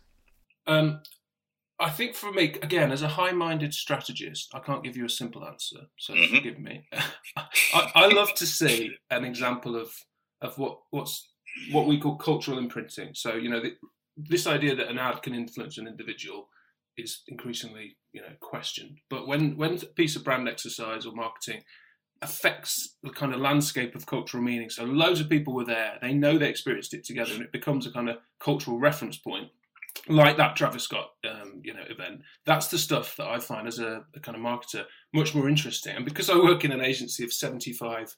Um, 0.67 1.01
I 1.79 1.91
think 1.91 2.15
for 2.15 2.33
me, 2.33 2.55
again, 2.63 2.91
as 2.91 3.03
a 3.03 3.09
high-minded 3.09 3.75
strategist, 3.75 4.55
I 4.55 4.61
can't 4.61 4.83
give 4.83 4.97
you 4.97 5.05
a 5.05 5.11
simple 5.11 5.45
answer, 5.45 5.81
so 5.99 6.15
mm-hmm. 6.15 6.35
forgive 6.35 6.59
me. 6.59 6.89
I, 7.37 7.91
I 7.95 8.07
love 8.09 8.33
to 8.35 8.47
see 8.47 8.93
an 9.11 9.25
example 9.25 9.77
of 9.77 9.93
of 10.43 10.59
what 10.59 10.79
what's 10.91 11.29
what 11.73 11.87
we 11.87 12.01
call 12.01 12.17
cultural 12.17 12.59
imprinting. 12.59 13.11
So, 13.15 13.35
you 13.35 13.49
know, 13.49 13.61
the, 13.61 13.73
this 14.17 14.47
idea 14.47 14.75
that 14.77 14.89
an 14.89 14.99
ad 14.99 15.23
can 15.23 15.35
influence 15.35 15.79
an 15.79 15.87
individual 15.87 16.49
is 16.97 17.23
increasingly, 17.29 17.97
you 18.13 18.23
know, 18.23 18.35
questioned. 18.41 18.99
But 19.11 19.27
when 19.27 19.57
when 19.57 19.75
a 19.75 19.87
piece 19.87 20.17
of 20.17 20.25
brand 20.25 20.49
exercise 20.49 21.05
or 21.07 21.13
marketing 21.13 21.63
affects 22.23 22.97
the 23.03 23.11
kind 23.11 23.35
of 23.35 23.41
landscape 23.41 23.95
of 23.95 24.07
cultural 24.07 24.43
meaning, 24.43 24.71
so 24.71 24.85
loads 24.85 25.21
of 25.21 25.29
people 25.29 25.55
were 25.55 25.67
there, 25.67 25.99
they 26.01 26.15
know 26.15 26.39
they 26.39 26.49
experienced 26.49 26.95
it 26.95 27.05
together, 27.05 27.35
and 27.35 27.43
it 27.43 27.53
becomes 27.53 27.87
a 27.87 27.93
kind 27.93 28.09
of 28.09 28.17
cultural 28.41 28.79
reference 28.79 29.19
point. 29.19 29.49
Like 30.09 30.37
that 30.37 30.57
Travis 30.57 30.85
Scott, 30.85 31.11
um, 31.29 31.61
you 31.65 31.75
know, 31.75 31.85
event. 31.89 32.21
That's 32.45 32.69
the 32.69 32.79
stuff 32.79 33.17
that 33.17 33.29
I 33.29 33.39
find 33.41 33.67
as 33.67 33.79
a, 33.79 34.05
a 34.15 34.21
kind 34.21 34.37
of 34.37 34.43
marketer 34.43 34.85
much 35.13 35.35
more 35.35 35.49
interesting. 35.49 35.97
And 35.97 36.05
because 36.05 36.31
I 36.31 36.37
work 36.37 36.65
in 36.65 36.73
an 36.73 36.83
agency 36.83 37.25
of 37.25 37.33
seventy-five 37.33 38.15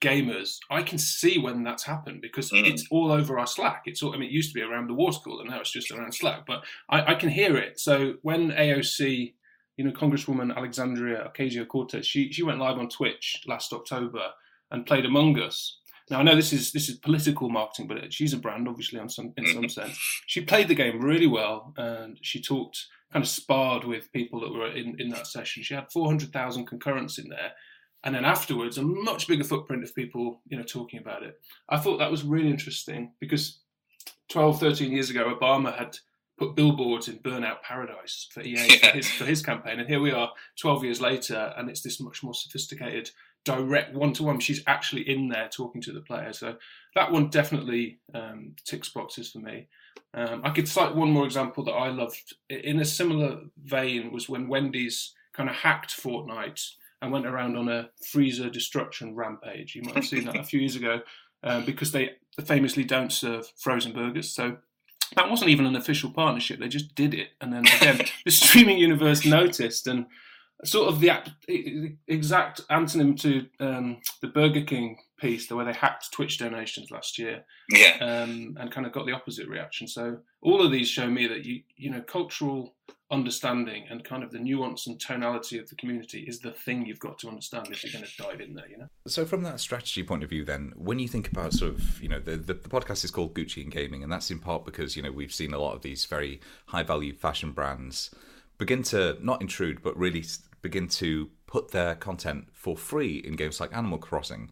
gamers, 0.00 0.58
I 0.70 0.82
can 0.82 0.98
see 0.98 1.38
when 1.38 1.64
that's 1.64 1.84
happened 1.84 2.20
because 2.20 2.50
mm. 2.50 2.64
it's 2.64 2.84
all 2.90 3.10
over 3.10 3.38
our 3.38 3.46
Slack. 3.46 3.82
It's 3.86 4.02
all, 4.02 4.14
I 4.14 4.18
mean, 4.18 4.28
it 4.28 4.32
used 4.32 4.50
to 4.50 4.54
be 4.54 4.62
around 4.62 4.88
the 4.88 4.94
water 4.94 5.18
cooler, 5.24 5.42
and 5.42 5.50
now 5.50 5.60
it's 5.60 5.72
just 5.72 5.90
around 5.90 6.14
Slack, 6.14 6.44
but 6.46 6.64
I, 6.88 7.12
I, 7.12 7.14
can 7.14 7.28
hear 7.28 7.56
it. 7.56 7.80
So 7.80 8.14
when 8.22 8.50
AOC, 8.50 9.34
you 9.76 9.84
know, 9.84 9.92
Congresswoman 9.92 10.54
Alexandria 10.56 11.30
Ocasio 11.30 11.66
Cortez, 11.66 12.06
she, 12.06 12.32
she 12.32 12.42
went 12.42 12.58
live 12.58 12.78
on 12.78 12.88
Twitch 12.88 13.42
last 13.46 13.72
October 13.72 14.30
and 14.70 14.86
played 14.86 15.04
Among 15.04 15.38
Us. 15.38 15.78
Now 16.10 16.20
I 16.20 16.22
know 16.22 16.36
this 16.36 16.54
is 16.54 16.72
this 16.72 16.88
is 16.88 16.96
political 16.98 17.50
marketing, 17.50 17.86
but 17.86 18.12
she's 18.14 18.32
a 18.32 18.38
brand, 18.38 18.66
obviously, 18.66 18.98
on 18.98 19.10
some 19.10 19.34
in 19.36 19.46
some 19.46 19.64
mm. 19.64 19.70
sense. 19.70 19.98
She 20.26 20.40
played 20.40 20.68
the 20.68 20.74
game 20.74 21.00
really 21.02 21.26
well, 21.26 21.74
and 21.76 22.18
she 22.22 22.40
talked 22.40 22.86
kind 23.12 23.22
of 23.22 23.28
sparred 23.28 23.84
with 23.84 24.12
people 24.12 24.40
that 24.40 24.52
were 24.52 24.70
in, 24.70 24.96
in 24.98 25.08
that 25.10 25.26
session. 25.26 25.62
She 25.62 25.74
had 25.74 25.90
400,000 25.90 26.66
concurrents 26.66 27.18
in 27.18 27.28
there 27.28 27.52
and 28.04 28.14
then 28.14 28.24
afterwards 28.24 28.78
a 28.78 28.82
much 28.82 29.26
bigger 29.26 29.44
footprint 29.44 29.82
of 29.82 29.94
people 29.94 30.40
you 30.48 30.56
know 30.56 30.64
talking 30.64 31.00
about 31.00 31.22
it 31.22 31.40
i 31.68 31.76
thought 31.76 31.98
that 31.98 32.10
was 32.10 32.22
really 32.22 32.50
interesting 32.50 33.12
because 33.20 33.60
12 34.28 34.60
13 34.60 34.92
years 34.92 35.10
ago 35.10 35.34
obama 35.34 35.76
had 35.76 35.98
put 36.38 36.54
billboards 36.54 37.08
in 37.08 37.18
Burnout 37.18 37.62
Paradise 37.62 38.28
for 38.30 38.40
EA 38.42 38.54
yeah. 38.54 38.90
for, 38.90 38.96
his, 38.96 39.10
for 39.10 39.24
his 39.24 39.42
campaign, 39.42 39.80
and 39.80 39.88
here 39.88 40.00
we 40.00 40.12
are, 40.12 40.30
twelve 40.56 40.84
years 40.84 41.00
later, 41.00 41.52
and 41.56 41.68
it's 41.68 41.82
this 41.82 42.00
much 42.00 42.22
more 42.22 42.32
sophisticated, 42.32 43.10
direct 43.44 43.94
one-to-one. 43.94 44.40
She's 44.40 44.62
actually 44.66 45.08
in 45.08 45.28
there 45.28 45.48
talking 45.48 45.82
to 45.82 45.92
the 45.92 46.00
player, 46.00 46.32
so 46.32 46.56
that 46.94 47.10
one 47.10 47.28
definitely 47.28 47.98
um, 48.14 48.54
ticks 48.64 48.88
boxes 48.88 49.30
for 49.30 49.40
me. 49.40 49.66
Um, 50.14 50.42
I 50.44 50.50
could 50.50 50.68
cite 50.68 50.94
one 50.94 51.10
more 51.10 51.26
example 51.26 51.64
that 51.64 51.72
I 51.72 51.88
loved 51.88 52.34
in 52.48 52.80
a 52.80 52.84
similar 52.84 53.40
vein 53.62 54.12
was 54.12 54.28
when 54.28 54.48
Wendy's 54.48 55.14
kind 55.32 55.50
of 55.50 55.56
hacked 55.56 55.90
Fortnite 55.90 56.70
and 57.00 57.12
went 57.12 57.26
around 57.26 57.56
on 57.56 57.68
a 57.68 57.90
freezer 58.04 58.50
destruction 58.50 59.14
rampage. 59.14 59.74
You 59.74 59.82
might 59.82 59.94
have 59.94 60.06
seen 60.06 60.24
that 60.24 60.36
a 60.36 60.44
few 60.44 60.60
years 60.60 60.76
ago 60.76 61.00
uh, 61.42 61.60
because 61.64 61.92
they 61.92 62.10
famously 62.44 62.84
don't 62.84 63.12
serve 63.12 63.46
frozen 63.56 63.92
burgers. 63.92 64.30
So 64.30 64.56
that 65.16 65.30
wasn't 65.30 65.50
even 65.50 65.66
an 65.66 65.76
official 65.76 66.10
partnership. 66.10 66.58
They 66.58 66.68
just 66.68 66.94
did 66.94 67.14
it. 67.14 67.28
And 67.40 67.52
then 67.52 67.66
again, 67.66 68.00
the 68.24 68.30
streaming 68.30 68.78
universe 68.78 69.24
noticed 69.24 69.86
and 69.86 70.06
sort 70.64 70.88
of 70.88 71.00
the 71.00 71.96
exact 72.08 72.66
antonym 72.68 73.18
to 73.20 73.46
um, 73.64 73.98
the 74.20 74.28
Burger 74.28 74.62
King 74.62 74.98
piece, 75.18 75.46
the 75.46 75.56
way 75.56 75.64
they 75.64 75.72
hacked 75.72 76.12
Twitch 76.12 76.38
donations 76.38 76.90
last 76.90 77.18
year, 77.18 77.44
yeah, 77.70 77.96
um, 78.00 78.56
and 78.58 78.70
kind 78.70 78.86
of 78.86 78.92
got 78.92 79.06
the 79.06 79.12
opposite 79.12 79.48
reaction. 79.48 79.86
So 79.86 80.18
all 80.42 80.62
of 80.62 80.70
these 80.70 80.88
show 80.88 81.08
me 81.08 81.26
that 81.26 81.44
you 81.44 81.62
you 81.76 81.90
know 81.90 82.00
cultural 82.00 82.74
understanding 83.10 83.86
and 83.88 84.04
kind 84.04 84.22
of 84.22 84.30
the 84.30 84.38
nuance 84.38 84.86
and 84.86 85.00
tonality 85.00 85.58
of 85.58 85.68
the 85.70 85.74
community 85.76 86.20
is 86.28 86.40
the 86.40 86.50
thing 86.50 86.84
you've 86.84 86.98
got 86.98 87.18
to 87.18 87.26
understand 87.28 87.66
if 87.70 87.82
you're 87.82 87.92
going 87.92 88.04
to 88.04 88.22
dive 88.22 88.40
in 88.40 88.54
there 88.54 88.68
you 88.68 88.76
know? 88.76 88.86
So 89.06 89.24
from 89.24 89.42
that 89.44 89.60
strategy 89.60 90.02
point 90.02 90.22
of 90.22 90.28
view 90.28 90.44
then 90.44 90.74
when 90.76 90.98
you 90.98 91.08
think 91.08 91.30
about 91.30 91.54
sort 91.54 91.74
of 91.74 92.02
you 92.02 92.08
know 92.08 92.20
the, 92.20 92.36
the, 92.36 92.52
the 92.52 92.68
podcast 92.68 93.04
is 93.04 93.10
called 93.10 93.34
gucci 93.34 93.62
and 93.62 93.72
gaming 93.72 94.02
and 94.02 94.12
that's 94.12 94.30
in 94.30 94.38
part 94.38 94.66
because 94.66 94.94
you 94.94 95.02
know 95.02 95.10
we've 95.10 95.32
seen 95.32 95.54
a 95.54 95.58
lot 95.58 95.74
of 95.74 95.80
these 95.80 96.04
very 96.04 96.40
high 96.66 96.82
value 96.82 97.14
fashion 97.14 97.52
brands 97.52 98.14
begin 98.58 98.82
to 98.82 99.16
not 99.22 99.40
intrude 99.40 99.82
but 99.82 99.96
really 99.96 100.24
begin 100.60 100.86
to 100.88 101.30
put 101.46 101.70
their 101.70 101.94
content 101.94 102.48
for 102.52 102.76
free 102.76 103.16
in 103.16 103.36
games 103.36 103.58
like 103.58 103.74
animal 103.74 103.96
crossing 103.96 104.50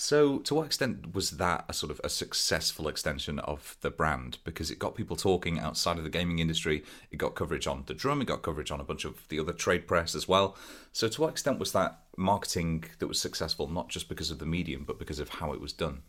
so, 0.00 0.38
to 0.38 0.54
what 0.54 0.64
extent 0.64 1.14
was 1.14 1.32
that 1.32 1.66
a 1.68 1.74
sort 1.74 1.92
of 1.92 2.00
a 2.02 2.08
successful 2.08 2.88
extension 2.88 3.38
of 3.38 3.76
the 3.82 3.90
brand? 3.90 4.38
Because 4.44 4.70
it 4.70 4.78
got 4.78 4.94
people 4.94 5.14
talking 5.14 5.58
outside 5.58 5.98
of 5.98 6.04
the 6.04 6.08
gaming 6.08 6.38
industry. 6.38 6.84
It 7.10 7.18
got 7.18 7.34
coverage 7.34 7.66
on 7.66 7.84
the 7.84 7.92
drum. 7.92 8.22
It 8.22 8.28
got 8.28 8.40
coverage 8.40 8.70
on 8.70 8.80
a 8.80 8.84
bunch 8.84 9.04
of 9.04 9.28
the 9.28 9.38
other 9.38 9.52
trade 9.52 9.86
press 9.86 10.14
as 10.14 10.26
well. 10.26 10.56
So, 10.94 11.06
to 11.06 11.20
what 11.20 11.28
extent 11.28 11.58
was 11.58 11.72
that 11.72 12.00
marketing 12.16 12.84
that 12.98 13.08
was 13.08 13.20
successful, 13.20 13.68
not 13.68 13.90
just 13.90 14.08
because 14.08 14.30
of 14.30 14.38
the 14.38 14.46
medium, 14.46 14.84
but 14.86 14.98
because 14.98 15.18
of 15.18 15.28
how 15.28 15.52
it 15.52 15.60
was 15.60 15.74
done? 15.74 16.00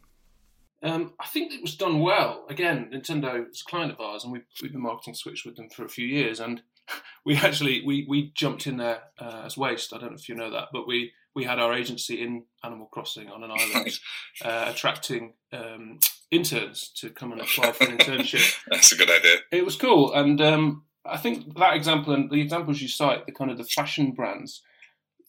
Um, 0.82 1.12
I 1.20 1.26
think 1.26 1.52
it 1.52 1.62
was 1.62 1.76
done 1.76 2.00
well. 2.00 2.46
Again, 2.50 2.92
Nintendo 2.94 3.46
is 3.50 3.62
a 3.62 3.70
client 3.70 3.92
of 3.92 4.00
ours, 4.00 4.24
and 4.24 4.32
we've, 4.32 4.46
we've 4.62 4.72
been 4.72 4.82
marketing 4.82 5.16
Switch 5.16 5.44
with 5.44 5.58
them 5.58 5.68
for 5.70 5.84
a 5.84 5.90
few 5.90 6.08
years. 6.08 6.40
And 6.40 6.62
we 7.26 7.36
actually 7.36 7.84
we 7.86 8.06
we 8.08 8.32
jumped 8.36 8.68
in 8.68 8.78
there 8.78 9.02
uh, 9.20 9.42
as 9.46 9.58
waste. 9.58 9.94
I 9.94 9.98
don't 9.98 10.12
know 10.12 10.18
if 10.18 10.30
you 10.30 10.36
know 10.36 10.52
that, 10.52 10.70
but 10.72 10.88
we 10.88 11.12
we 11.36 11.44
had 11.44 11.60
our 11.60 11.74
agency 11.74 12.22
in 12.22 12.44
Animal 12.64 12.88
Crossing 12.88 13.30
on 13.30 13.44
an 13.44 13.52
island, 13.52 14.00
uh, 14.44 14.66
attracting 14.70 15.34
um, 15.54 16.00
interns 16.30 16.92
to 16.98 17.10
come 17.10 17.32
and 17.32 17.42
apply 17.42 17.72
for 17.72 17.86
an 17.86 17.98
internship. 17.98 18.58
That's 18.70 18.92
a 18.92 18.98
good 18.98 19.10
idea. 19.10 19.38
It 19.52 19.66
was 19.66 19.76
cool, 19.76 20.14
and 20.14 20.42
um, 20.42 20.84
I 21.06 21.18
think 21.18 21.58
that 21.58 21.76
example 21.76 22.14
and 22.14 22.30
the 22.30 22.42
examples 22.42 22.82
you 22.82 22.88
cite, 22.88 23.26
the 23.26 23.32
kind 23.32 23.52
of 23.52 23.58
the 23.58 23.64
fashion 23.64 24.12
brands, 24.12 24.62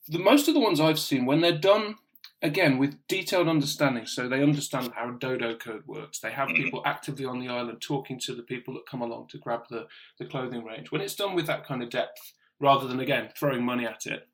the 0.09 0.19
most 0.19 0.49
of 0.49 0.55
the 0.55 0.61
ones 0.61 0.81
I've 0.81 0.99
seen 0.99 1.27
when 1.27 1.41
they're 1.41 1.59
done 1.59 1.97
again 2.43 2.77
with 2.77 2.99
detailed 3.07 3.49
understanding 3.49 4.05
so 4.05 4.29
they 4.29 4.43
understand 4.43 4.93
how 4.97 5.11
dodo 5.11 5.57
code 5.57 5.87
works 5.87 6.19
they 6.19 6.33
have 6.33 6.49
mm-hmm. 6.49 6.65
people 6.65 6.83
actively 6.85 7.25
on 7.25 7.39
the 7.39 7.49
island 7.49 7.81
talking 7.81 8.19
to 8.19 8.35
the 8.35 8.43
people 8.43 8.75
that 8.75 8.87
come 8.91 9.01
along 9.01 9.29
to 9.29 9.39
grab 9.39 9.61
the, 9.71 9.87
the 10.19 10.25
clothing 10.25 10.65
range 10.65 10.91
when 10.91 11.01
it's 11.01 11.15
done 11.15 11.35
with 11.35 11.47
that 11.47 11.65
kind 11.65 11.83
of 11.83 11.91
depth 11.91 12.33
rather 12.59 12.89
than 12.89 13.01
again 13.01 13.29
throwing 13.37 13.65
money 13.65 13.87
at 13.87 14.07
it 14.07 14.29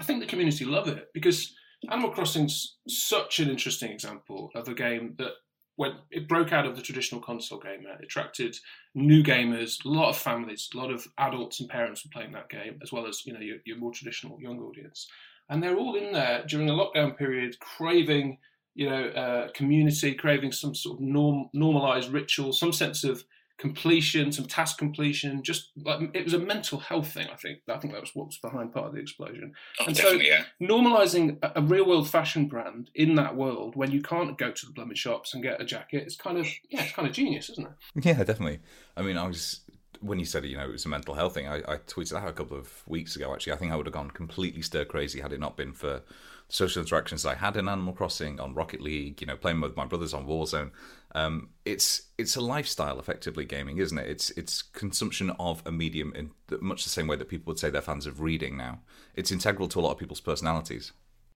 i 0.00 0.04
think 0.04 0.20
the 0.20 0.26
community 0.26 0.64
love 0.64 0.88
it 0.88 1.08
because 1.14 1.54
animal 1.90 2.10
crossing's 2.10 2.76
such 2.88 3.38
an 3.40 3.50
interesting 3.50 3.90
example 3.90 4.50
of 4.54 4.68
a 4.68 4.74
game 4.74 5.14
that 5.18 5.32
when 5.76 5.92
it 6.10 6.28
broke 6.28 6.52
out 6.52 6.66
of 6.66 6.74
the 6.74 6.82
traditional 6.82 7.20
console 7.20 7.58
gamer, 7.58 7.90
it 7.90 8.04
attracted 8.04 8.58
new 8.94 9.22
gamers, 9.22 9.84
a 9.84 9.88
lot 9.88 10.08
of 10.08 10.16
families, 10.16 10.68
a 10.74 10.78
lot 10.78 10.90
of 10.90 11.06
adults 11.18 11.60
and 11.60 11.68
parents 11.68 12.04
were 12.04 12.10
playing 12.10 12.32
that 12.32 12.48
game, 12.48 12.78
as 12.82 12.92
well 12.92 13.06
as 13.06 13.24
you 13.26 13.32
know 13.32 13.40
your, 13.40 13.58
your 13.66 13.76
more 13.76 13.92
traditional 13.92 14.40
young 14.40 14.58
audience. 14.58 15.06
And 15.48 15.62
they're 15.62 15.76
all 15.76 15.94
in 15.94 16.12
there 16.12 16.44
during 16.48 16.68
a 16.70 16.72
lockdown 16.72 17.16
period, 17.16 17.60
craving, 17.60 18.38
you 18.74 18.88
know, 18.88 19.08
uh, 19.08 19.48
community, 19.52 20.14
craving 20.14 20.52
some 20.52 20.74
sort 20.74 20.98
of 20.98 21.04
norm, 21.04 21.50
normalized 21.52 22.10
ritual, 22.10 22.52
some 22.52 22.72
sense 22.72 23.04
of 23.04 23.24
completion, 23.58 24.32
some 24.32 24.46
task 24.46 24.78
completion. 24.78 25.42
Just 25.42 25.70
like 25.76 26.10
it 26.14 26.24
was 26.24 26.34
a 26.34 26.38
mental 26.38 26.78
health 26.78 27.12
thing. 27.12 27.28
I 27.32 27.36
think. 27.36 27.60
I 27.68 27.78
think 27.78 27.92
that 27.92 28.00
was 28.00 28.14
what 28.14 28.26
was 28.26 28.38
behind 28.38 28.72
part 28.72 28.86
of 28.86 28.94
the 28.94 29.00
explosion. 29.00 29.52
Oh, 29.80 29.86
and 29.86 29.96
so, 29.96 30.12
yeah. 30.12 30.44
normalizing 30.60 31.38
a, 31.42 31.52
a 31.56 31.62
real 31.62 31.86
world 31.86 32.08
fashion 32.08 32.46
brand 32.46 32.90
in 32.94 33.14
that 33.16 33.36
world 33.36 33.76
when 33.76 33.90
you 33.90 34.02
can't 34.02 34.36
go 34.38 34.50
to 34.50 34.66
the 34.66 34.72
blooming 34.72 34.96
shops 34.96 35.34
and 35.34 35.42
get 35.42 35.60
a 35.60 35.64
jacket, 35.64 36.02
it's 36.02 36.16
kind 36.16 36.38
of 36.38 36.46
yeah, 36.70 36.82
it's 36.82 36.92
kind 36.92 37.08
of 37.08 37.14
genius, 37.14 37.50
isn't 37.50 37.66
it? 37.66 38.04
Yeah, 38.04 38.24
definitely. 38.24 38.60
I 38.96 39.02
mean, 39.02 39.16
I 39.16 39.26
was 39.26 39.60
when 40.00 40.18
you 40.18 40.24
said 40.24 40.44
you 40.44 40.56
know 40.56 40.64
it 40.64 40.72
was 40.72 40.84
a 40.84 40.88
mental 40.88 41.14
health 41.14 41.34
thing, 41.34 41.48
I, 41.48 41.58
I 41.58 41.76
tweeted 41.78 42.14
out 42.14 42.28
a 42.28 42.32
couple 42.32 42.56
of 42.56 42.82
weeks 42.86 43.16
ago. 43.16 43.32
Actually, 43.32 43.54
I 43.54 43.56
think 43.56 43.72
I 43.72 43.76
would 43.76 43.86
have 43.86 43.94
gone 43.94 44.10
completely 44.10 44.62
stir 44.62 44.84
crazy 44.84 45.20
had 45.20 45.32
it 45.32 45.40
not 45.40 45.56
been 45.56 45.72
for 45.72 46.02
social 46.48 46.82
interactions 46.82 47.26
I 47.26 47.34
had 47.34 47.56
in 47.56 47.68
Animal 47.68 47.92
Crossing, 47.92 48.38
on 48.38 48.54
Rocket 48.54 48.80
League, 48.80 49.20
you 49.20 49.26
know, 49.26 49.36
playing 49.36 49.60
with 49.60 49.76
my 49.76 49.84
brothers 49.84 50.14
on 50.14 50.26
Warzone. 50.26 50.70
Um, 51.14 51.50
it's 51.64 52.02
it's 52.18 52.36
a 52.36 52.40
lifestyle, 52.40 52.98
effectively, 52.98 53.44
gaming, 53.44 53.78
isn't 53.78 53.98
it? 53.98 54.08
It's 54.08 54.30
it's 54.30 54.62
consumption 54.62 55.30
of 55.38 55.62
a 55.66 55.72
medium 55.72 56.12
in 56.14 56.30
much 56.60 56.84
the 56.84 56.90
same 56.90 57.06
way 57.06 57.16
that 57.16 57.28
people 57.28 57.50
would 57.50 57.58
say 57.58 57.70
they're 57.70 57.82
fans 57.82 58.06
of 58.06 58.20
reading 58.20 58.56
now. 58.56 58.80
It's 59.14 59.32
integral 59.32 59.68
to 59.68 59.80
a 59.80 59.82
lot 59.82 59.92
of 59.92 59.98
people's 59.98 60.20
personalities. 60.20 60.92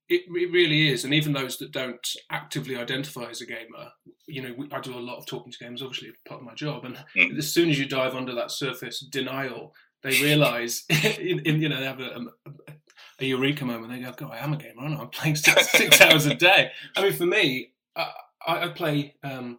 It, 0.09 0.23
it 0.27 0.53
really 0.53 0.89
is, 0.89 1.05
and 1.05 1.15
even 1.15 1.33
those 1.33 1.57
that 1.59 1.71
don't 1.71 2.07
actively 2.31 2.77
identify 2.77 3.31
as 3.31 3.41
a 3.41 3.47
gamer, 3.47 3.91
you 4.27 4.43
know, 4.43 4.67
I 4.73 4.81
do 4.81 4.99
a 4.99 4.99
lot 4.99 5.19
of 5.19 5.27
talking 5.27 5.53
to 5.53 5.65
gamers, 5.65 5.83
obviously 5.83 6.11
part 6.27 6.41
of 6.41 6.47
my 6.47 6.55
job, 6.55 6.85
and 6.85 6.99
mm. 7.17 7.39
as 7.39 7.53
soon 7.53 7.71
as 7.71 7.79
you 7.79 7.87
dive 7.87 8.17
under 8.17 8.35
that 8.35 8.51
surface 8.51 8.99
denial, 8.99 9.73
they 10.03 10.21
realise, 10.21 10.85
in, 10.91 11.41
in, 11.41 11.63
you 11.63 11.69
know, 11.69 11.79
they 11.79 11.87
have 11.87 12.01
a, 12.01 12.27
a, 12.47 12.73
a, 13.21 13.27
eureka 13.27 13.65
moment. 13.65 13.93
They 13.93 14.01
go, 14.01 14.13
"God, 14.13 14.33
I 14.33 14.39
am 14.39 14.53
a 14.53 14.57
gamer, 14.57 14.83
aren't 14.83 14.99
I? 14.99 15.03
I'm 15.03 15.09
playing 15.09 15.37
six, 15.37 15.71
six 15.71 16.01
hours 16.01 16.27
a 16.27 16.35
day." 16.35 16.71
I 16.97 17.03
mean, 17.03 17.13
for 17.13 17.27
me, 17.27 17.73
I, 17.97 18.13
I 18.47 18.69
play 18.69 19.17
um, 19.23 19.59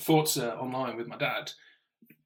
Forza 0.00 0.56
online 0.56 0.96
with 0.96 1.08
my 1.08 1.16
dad, 1.16 1.52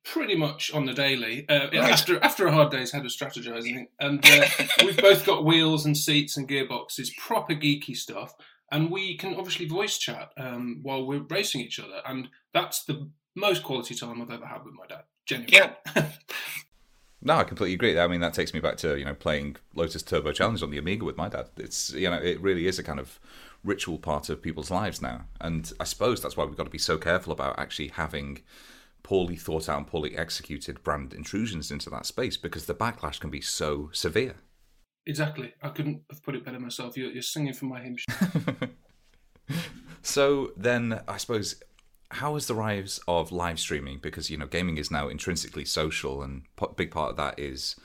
pretty 0.05 0.37
much 0.37 0.73
on 0.73 0.87
the 0.87 0.93
daily. 0.93 1.49
Uh, 1.49 1.69
right. 1.73 1.75
After 1.77 2.23
after 2.23 2.47
a 2.47 2.53
hard 2.53 2.71
day's 2.71 2.93
head 2.93 3.05
of 3.05 3.11
strategizing, 3.11 3.87
and 3.99 4.25
uh, 4.25 4.47
we've 4.85 4.97
both 4.97 5.25
got 5.25 5.45
wheels 5.45 5.87
and 5.87 5.97
seats 5.97 6.37
and 6.37 6.49
gearboxes, 6.49 7.17
proper 7.17 7.55
geeky 7.55 7.97
stuff, 7.97 8.35
and 8.71 8.91
we 8.91 9.17
can 9.17 9.35
obviously 9.35 9.67
voice 9.67 9.99
chat 9.99 10.31
um, 10.37 10.81
while 10.83 11.07
we're 11.07 11.27
racing 11.29 11.61
each 11.61 11.79
other, 11.79 12.01
and 12.07 12.29
that's 12.53 12.85
the 12.85 13.11
most 13.37 13.63
quality 13.63 13.95
time 13.95 14.21
I've 14.21 14.31
ever 14.31 14.47
had 14.47 14.65
with 14.65 14.75
my 14.75 14.87
dad. 14.87 15.05
Genuinely. 15.27 15.71
Yeah. 15.95 16.09
No, 17.23 17.37
I 17.37 17.45
completely 17.45 17.75
agree. 17.75 17.99
I 17.99 18.07
mean, 18.07 18.21
that 18.21 18.33
takes 18.33 18.55
me 18.55 18.61
back 18.61 18.77
to 18.79 18.99
you 18.99 19.05
know 19.05 19.15
playing 19.15 19.57
Lotus 19.75 20.03
Turbo 20.03 20.33
Challenge 20.33 20.62
on 20.62 20.71
the 20.71 20.79
Amiga 20.79 21.05
with 21.05 21.17
my 21.17 21.29
dad. 21.29 21.49
It's 21.57 21.93
you 21.93 22.11
know 22.11 22.17
it 22.17 22.41
really 22.41 22.67
is 22.67 22.79
a 22.79 22.83
kind 22.83 22.99
of 23.00 23.19
ritual 23.62 23.99
part 23.99 24.31
of 24.31 24.41
people's 24.41 24.71
lives 24.71 25.03
now, 25.03 25.27
and 25.41 25.73
I 25.79 25.85
suppose 25.85 26.23
that's 26.23 26.37
why 26.37 26.45
we've 26.45 26.57
got 26.57 26.65
to 26.65 26.71
be 26.71 26.79
so 26.79 26.97
careful 26.97 27.33
about 27.33 27.59
actually 27.59 27.89
having 27.89 28.41
poorly 29.03 29.37
thought 29.37 29.69
out 29.69 29.79
and 29.79 29.87
poorly 29.87 30.17
executed 30.17 30.83
brand 30.83 31.12
intrusions 31.12 31.71
into 31.71 31.91
that 31.91 32.07
space 32.07 32.37
because 32.37 32.67
the 32.67 32.75
backlash 32.75 33.21
can 33.21 33.31
be 33.31 33.41
so 33.41 33.91
severe. 33.93 34.37
Exactly. 35.07 35.55
I 35.62 35.71
couldn't 35.71 36.03
have 36.11 36.23
put 36.23 36.35
it 36.35 36.45
better 36.45 36.61
myself. 36.61 36.97
You're, 36.97 37.11
you're 37.11 37.23
singing 37.23 37.55
from 37.55 37.69
my 37.69 37.81
hymn. 37.81 37.97
so 40.03 40.53
then, 40.57 41.00
I 41.09 41.17
suppose, 41.17 41.57
how 42.12 42.37
is 42.37 42.47
the 42.47 42.55
rise 42.55 43.00
of 43.07 43.31
live 43.31 43.61
streaming? 43.61 43.99
Because 43.99 44.31
you 44.31 44.37
know, 44.37 44.47
gaming 44.47 44.79
is 44.79 44.90
now 44.90 45.09
intrinsically 45.09 45.64
social, 45.64 46.23
and 46.23 46.43
a 46.61 46.69
big 46.69 46.90
part 46.90 47.11
of 47.11 47.17
that 47.17 47.38
is 47.38 47.76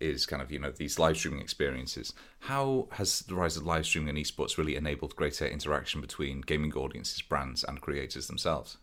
is 0.00 0.26
kind 0.26 0.42
of 0.42 0.50
you 0.50 0.58
know 0.58 0.70
these 0.70 0.98
live 0.98 1.16
streaming 1.16 1.40
experiences. 1.40 2.12
How 2.40 2.88
has 2.92 3.20
the 3.20 3.34
rise 3.34 3.56
of 3.56 3.64
live 3.64 3.86
streaming 3.86 4.10
and 4.10 4.18
esports 4.18 4.58
really 4.58 4.76
enabled 4.76 5.16
greater 5.16 5.46
interaction 5.46 6.00
between 6.00 6.42
gaming 6.42 6.72
audiences, 6.74 7.22
brands, 7.22 7.64
and 7.64 7.80
creators 7.80 8.26
themselves? 8.26 8.76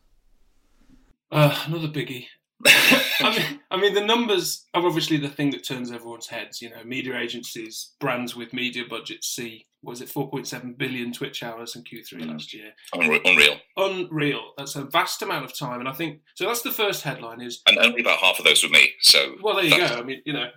Uh, 1.31 1.55
another 1.67 1.87
biggie. 1.87 2.25
I 2.65 3.37
mean, 3.37 3.59
I 3.71 3.77
mean, 3.77 3.93
the 3.93 4.05
numbers 4.05 4.65
are 4.73 4.85
obviously 4.85 5.17
the 5.17 5.29
thing 5.29 5.51
that 5.51 5.65
turns 5.65 5.91
everyone's 5.91 6.27
heads. 6.27 6.61
You 6.61 6.71
know, 6.71 6.83
media 6.83 7.17
agencies, 7.17 7.93
brands 7.99 8.35
with 8.35 8.53
media 8.53 8.83
budgets 8.89 9.27
see 9.27 9.65
was 9.81 10.01
it 10.01 10.09
4.7 10.09 10.77
billion 10.77 11.13
Twitch 11.13 11.43
hours 11.43 11.75
in 11.75 11.83
Q3 11.83 12.13
mm. 12.13 12.31
last 12.31 12.53
year. 12.53 12.71
Unreal. 12.93 13.57
Unreal. 13.77 14.51
That's 14.57 14.75
a 14.75 14.83
vast 14.83 15.21
amount 15.21 15.45
of 15.45 15.57
time, 15.57 15.79
and 15.79 15.87
I 15.87 15.93
think 15.93 16.21
so. 16.35 16.45
That's 16.45 16.61
the 16.61 16.71
first 16.71 17.03
headline. 17.03 17.41
Is 17.41 17.61
and 17.67 17.77
only 17.77 18.01
about 18.01 18.19
half 18.19 18.39
of 18.39 18.45
those 18.45 18.63
were 18.63 18.69
me. 18.69 18.91
So 19.01 19.35
well, 19.41 19.55
there 19.55 19.65
you 19.65 19.77
go. 19.77 19.85
I 19.85 20.03
mean, 20.03 20.21
you 20.25 20.33
know, 20.33 20.49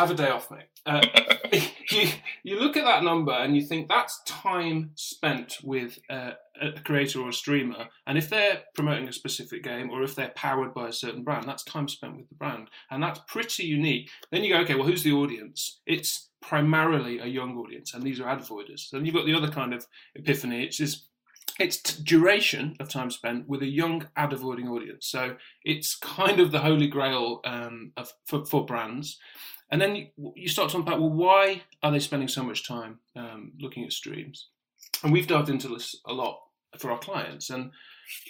have 0.00 0.10
a 0.10 0.14
day 0.14 0.30
off, 0.30 0.50
mate. 0.50 0.66
Uh, 0.86 1.04
you, 1.90 2.08
you 2.42 2.58
look 2.58 2.76
at 2.76 2.84
that 2.84 3.04
number 3.04 3.32
and 3.32 3.54
you 3.54 3.62
think 3.62 3.88
that's 3.88 4.22
time 4.24 4.90
spent 4.94 5.58
with 5.62 5.98
uh, 6.08 6.32
a 6.60 6.80
creator 6.80 7.20
or 7.20 7.28
a 7.28 7.34
streamer. 7.34 7.86
And 8.06 8.16
if 8.16 8.30
they're 8.30 8.62
promoting 8.74 9.08
a 9.08 9.12
specific 9.12 9.62
game 9.62 9.90
or 9.90 10.02
if 10.02 10.14
they're 10.14 10.32
powered 10.34 10.72
by 10.72 10.88
a 10.88 10.92
certain 10.92 11.22
brand, 11.22 11.46
that's 11.46 11.64
time 11.64 11.88
spent 11.88 12.16
with 12.16 12.28
the 12.28 12.34
brand. 12.34 12.68
And 12.90 13.02
that's 13.02 13.20
pretty 13.28 13.64
unique. 13.64 14.10
Then 14.30 14.42
you 14.42 14.54
go, 14.54 14.60
okay, 14.60 14.74
well, 14.74 14.86
who's 14.86 15.02
the 15.02 15.12
audience? 15.12 15.80
It's 15.86 16.29
primarily 16.40 17.18
a 17.18 17.26
young 17.26 17.56
audience, 17.56 17.94
and 17.94 18.02
these 18.02 18.20
are 18.20 18.28
ad 18.28 18.44
voiders. 18.44 18.88
Then 18.92 19.04
you've 19.04 19.14
got 19.14 19.26
the 19.26 19.34
other 19.34 19.50
kind 19.50 19.74
of 19.74 19.86
epiphany. 20.14 20.64
It's 20.64 20.78
this 20.78 21.06
it's 21.58 21.78
duration 21.96 22.74
of 22.80 22.88
time 22.88 23.10
spent 23.10 23.48
with 23.48 23.62
a 23.62 23.66
young 23.66 24.08
ad 24.16 24.32
avoiding 24.32 24.68
audience. 24.68 25.06
So 25.06 25.36
it's 25.62 25.94
kind 25.94 26.40
of 26.40 26.52
the 26.52 26.60
holy 26.60 26.86
grail 26.86 27.40
um, 27.44 27.92
of, 27.98 28.12
for, 28.26 28.46
for 28.46 28.64
brands. 28.64 29.18
And 29.70 29.80
then 29.80 29.94
you, 29.94 30.06
you 30.34 30.48
start 30.48 30.70
to 30.70 30.78
unpack, 30.78 30.98
well, 30.98 31.10
why 31.10 31.62
are 31.82 31.92
they 31.92 31.98
spending 31.98 32.28
so 32.28 32.42
much 32.42 32.66
time 32.66 33.00
um, 33.14 33.52
looking 33.60 33.84
at 33.84 33.92
streams? 33.92 34.48
And 35.04 35.12
we've 35.12 35.26
dived 35.26 35.50
into 35.50 35.68
this 35.68 35.96
a 36.06 36.12
lot 36.12 36.40
for 36.78 36.90
our 36.90 36.98
clients. 36.98 37.50
And 37.50 37.72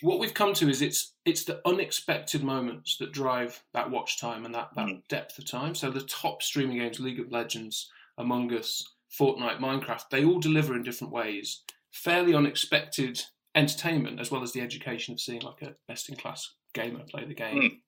what 0.02 0.18
we've 0.18 0.34
come 0.34 0.52
to 0.54 0.68
is 0.68 0.82
it's 0.82 1.14
it's 1.24 1.44
the 1.44 1.60
unexpected 1.66 2.42
moments 2.42 2.96
that 2.98 3.12
drive 3.12 3.62
that 3.72 3.90
watch 3.90 4.20
time 4.20 4.44
and 4.44 4.54
that, 4.54 4.70
that 4.76 4.86
mm. 4.88 5.02
depth 5.08 5.38
of 5.38 5.48
time. 5.48 5.74
So 5.74 5.90
the 5.90 6.02
top 6.02 6.42
streaming 6.42 6.78
games, 6.78 7.00
League 7.00 7.20
of 7.20 7.30
Legends, 7.30 7.90
Among 8.20 8.52
Us, 8.52 8.86
Fortnite, 9.18 9.60
Minecraft, 9.60 10.04
they 10.10 10.24
all 10.24 10.38
deliver 10.38 10.76
in 10.76 10.82
different 10.82 11.12
ways. 11.12 11.62
Fairly 11.90 12.34
unexpected 12.34 13.20
entertainment 13.54 14.20
as 14.20 14.30
well 14.30 14.42
as 14.42 14.52
the 14.52 14.60
education 14.60 15.12
of 15.14 15.20
seeing 15.20 15.40
like 15.40 15.62
a 15.62 15.74
best 15.88 16.08
in 16.08 16.16
class 16.16 16.54
gamer 16.74 17.00
play 17.10 17.24
the 17.24 17.34
game. 17.34 17.62
Mm. 17.62 17.78